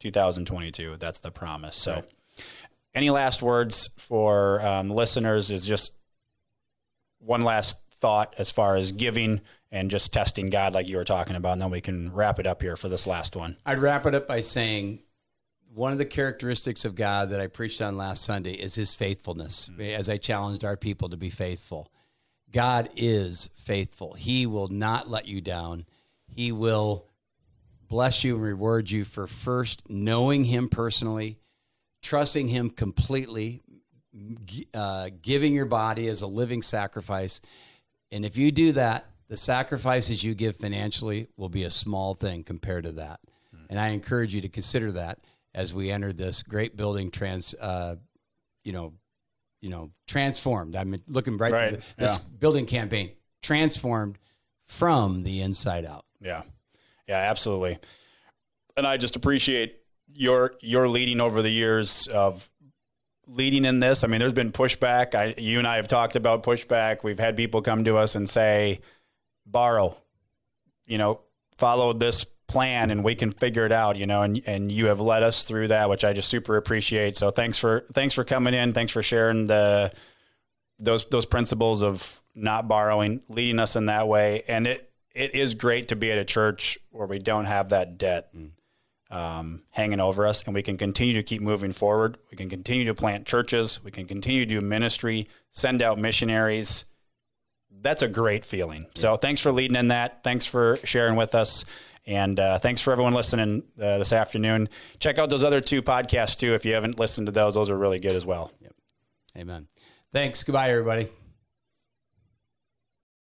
2022. 0.00 0.96
That's 0.98 1.20
the 1.20 1.30
promise. 1.30 1.76
So, 1.76 2.02
any 2.94 3.10
last 3.10 3.42
words 3.42 3.88
for 3.96 4.60
um, 4.64 4.90
listeners? 4.90 5.50
Is 5.50 5.66
just 5.66 5.92
one 7.18 7.42
last 7.42 7.78
thought 7.92 8.34
as 8.38 8.50
far 8.50 8.76
as 8.76 8.92
giving 8.92 9.40
and 9.70 9.90
just 9.90 10.12
testing 10.12 10.50
God, 10.50 10.74
like 10.74 10.88
you 10.88 10.96
were 10.96 11.04
talking 11.04 11.36
about, 11.36 11.54
and 11.54 11.62
then 11.62 11.70
we 11.70 11.80
can 11.80 12.12
wrap 12.12 12.38
it 12.38 12.46
up 12.46 12.62
here 12.62 12.76
for 12.76 12.88
this 12.88 13.06
last 13.06 13.34
one. 13.34 13.56
I'd 13.66 13.80
wrap 13.80 14.06
it 14.06 14.14
up 14.14 14.28
by 14.28 14.40
saying 14.40 15.00
one 15.72 15.90
of 15.90 15.98
the 15.98 16.04
characteristics 16.04 16.84
of 16.84 16.94
God 16.94 17.30
that 17.30 17.40
I 17.40 17.48
preached 17.48 17.82
on 17.82 17.96
last 17.96 18.24
Sunday 18.24 18.52
is 18.52 18.76
his 18.76 18.94
faithfulness, 18.94 19.68
as 19.80 20.08
I 20.08 20.16
challenged 20.16 20.64
our 20.64 20.76
people 20.76 21.08
to 21.08 21.16
be 21.16 21.30
faithful. 21.30 21.90
God 22.54 22.88
is 22.94 23.50
faithful. 23.56 24.14
He 24.14 24.46
will 24.46 24.68
not 24.68 25.10
let 25.10 25.26
you 25.26 25.40
down. 25.40 25.86
He 26.28 26.52
will 26.52 27.08
bless 27.88 28.22
you 28.22 28.36
and 28.36 28.44
reward 28.44 28.90
you 28.90 29.04
for 29.04 29.26
first 29.26 29.82
knowing 29.90 30.44
him 30.44 30.68
personally, 30.68 31.40
trusting 32.00 32.46
him 32.46 32.70
completely, 32.70 33.60
uh, 34.72 35.10
giving 35.20 35.52
your 35.52 35.66
body 35.66 36.06
as 36.06 36.22
a 36.22 36.28
living 36.28 36.62
sacrifice. 36.62 37.40
And 38.12 38.24
if 38.24 38.36
you 38.36 38.52
do 38.52 38.70
that, 38.72 39.04
the 39.26 39.36
sacrifices 39.36 40.22
you 40.22 40.36
give 40.36 40.54
financially 40.54 41.26
will 41.36 41.48
be 41.48 41.64
a 41.64 41.70
small 41.70 42.14
thing 42.14 42.44
compared 42.44 42.84
to 42.84 42.92
that. 42.92 43.18
And 43.68 43.80
I 43.80 43.88
encourage 43.88 44.32
you 44.32 44.40
to 44.42 44.48
consider 44.48 44.92
that 44.92 45.18
as 45.54 45.74
we 45.74 45.90
enter 45.90 46.12
this 46.12 46.44
great 46.44 46.76
building 46.76 47.10
trans, 47.10 47.52
uh, 47.54 47.96
you 48.62 48.72
know, 48.72 48.92
you 49.64 49.70
know, 49.70 49.90
transformed. 50.06 50.76
I'm 50.76 50.94
looking 51.08 51.38
right, 51.38 51.50
Right, 51.50 51.72
at 51.72 51.80
this 51.96 52.18
yeah. 52.18 52.18
building 52.38 52.66
campaign 52.66 53.12
transformed 53.42 54.18
from 54.66 55.22
the 55.22 55.40
inside 55.40 55.86
out. 55.86 56.04
Yeah. 56.20 56.42
Yeah, 57.08 57.16
absolutely. 57.16 57.78
And 58.76 58.86
I 58.86 58.98
just 58.98 59.16
appreciate 59.16 59.76
your 60.06 60.54
your 60.60 60.86
leading 60.86 61.18
over 61.20 61.40
the 61.40 61.50
years 61.50 62.06
of 62.08 62.48
leading 63.26 63.64
in 63.64 63.80
this. 63.80 64.04
I 64.04 64.06
mean, 64.06 64.20
there's 64.20 64.34
been 64.34 64.52
pushback. 64.52 65.14
I 65.14 65.34
you 65.38 65.58
and 65.58 65.66
I 65.66 65.76
have 65.76 65.88
talked 65.88 66.14
about 66.14 66.42
pushback. 66.42 67.02
We've 67.02 67.18
had 67.18 67.34
people 67.36 67.62
come 67.62 67.84
to 67.84 67.96
us 67.96 68.14
and 68.16 68.28
say, 68.28 68.80
"Borrow, 69.46 69.96
you 70.86 70.98
know, 70.98 71.20
follow 71.56 71.92
this 71.94 72.26
plan 72.46 72.90
and 72.90 73.02
we 73.02 73.14
can 73.14 73.32
figure 73.32 73.64
it 73.64 73.72
out, 73.72 73.96
you 73.96 74.06
know, 74.06 74.22
and 74.22 74.42
and 74.46 74.70
you 74.70 74.86
have 74.86 75.00
led 75.00 75.22
us 75.22 75.44
through 75.44 75.68
that, 75.68 75.88
which 75.88 76.04
I 76.04 76.12
just 76.12 76.28
super 76.28 76.56
appreciate. 76.56 77.16
So 77.16 77.30
thanks 77.30 77.58
for 77.58 77.80
thanks 77.92 78.14
for 78.14 78.24
coming 78.24 78.54
in. 78.54 78.72
Thanks 78.72 78.92
for 78.92 79.02
sharing 79.02 79.46
the 79.46 79.92
those 80.78 81.04
those 81.06 81.26
principles 81.26 81.82
of 81.82 82.20
not 82.34 82.68
borrowing, 82.68 83.22
leading 83.28 83.58
us 83.58 83.76
in 83.76 83.86
that 83.86 84.08
way. 84.08 84.42
And 84.48 84.66
it 84.66 84.90
it 85.14 85.34
is 85.34 85.54
great 85.54 85.88
to 85.88 85.96
be 85.96 86.10
at 86.10 86.18
a 86.18 86.24
church 86.24 86.78
where 86.90 87.06
we 87.06 87.18
don't 87.18 87.44
have 87.44 87.68
that 87.70 87.98
debt 87.98 88.34
um, 89.10 89.62
hanging 89.70 90.00
over 90.00 90.26
us, 90.26 90.42
and 90.42 90.54
we 90.54 90.62
can 90.62 90.76
continue 90.76 91.14
to 91.14 91.22
keep 91.22 91.40
moving 91.40 91.72
forward. 91.72 92.18
We 92.30 92.36
can 92.36 92.50
continue 92.50 92.84
to 92.86 92.94
plant 92.94 93.26
churches. 93.26 93.82
We 93.84 93.92
can 93.92 94.06
continue 94.06 94.44
to 94.44 94.46
do 94.46 94.60
ministry, 94.60 95.28
send 95.50 95.82
out 95.82 95.98
missionaries. 95.98 96.84
That's 97.80 98.02
a 98.02 98.08
great 98.08 98.44
feeling. 98.44 98.86
So 98.94 99.16
thanks 99.16 99.40
for 99.40 99.52
leading 99.52 99.76
in 99.76 99.88
that. 99.88 100.24
Thanks 100.24 100.46
for 100.46 100.78
sharing 100.84 101.16
with 101.16 101.34
us. 101.34 101.64
And 102.06 102.38
uh, 102.38 102.58
thanks 102.58 102.80
for 102.82 102.92
everyone 102.92 103.14
listening 103.14 103.62
uh, 103.80 103.98
this 103.98 104.12
afternoon. 104.12 104.68
Check 104.98 105.18
out 105.18 105.30
those 105.30 105.44
other 105.44 105.60
two 105.60 105.82
podcasts 105.82 106.38
too 106.38 106.54
if 106.54 106.64
you 106.64 106.74
haven't 106.74 106.98
listened 106.98 107.26
to 107.26 107.32
those. 107.32 107.54
Those 107.54 107.70
are 107.70 107.78
really 107.78 107.98
good 107.98 108.14
as 108.14 108.26
well. 108.26 108.52
Amen. 109.36 109.68
Thanks. 110.12 110.42
Goodbye, 110.42 110.70
everybody. 110.70 111.08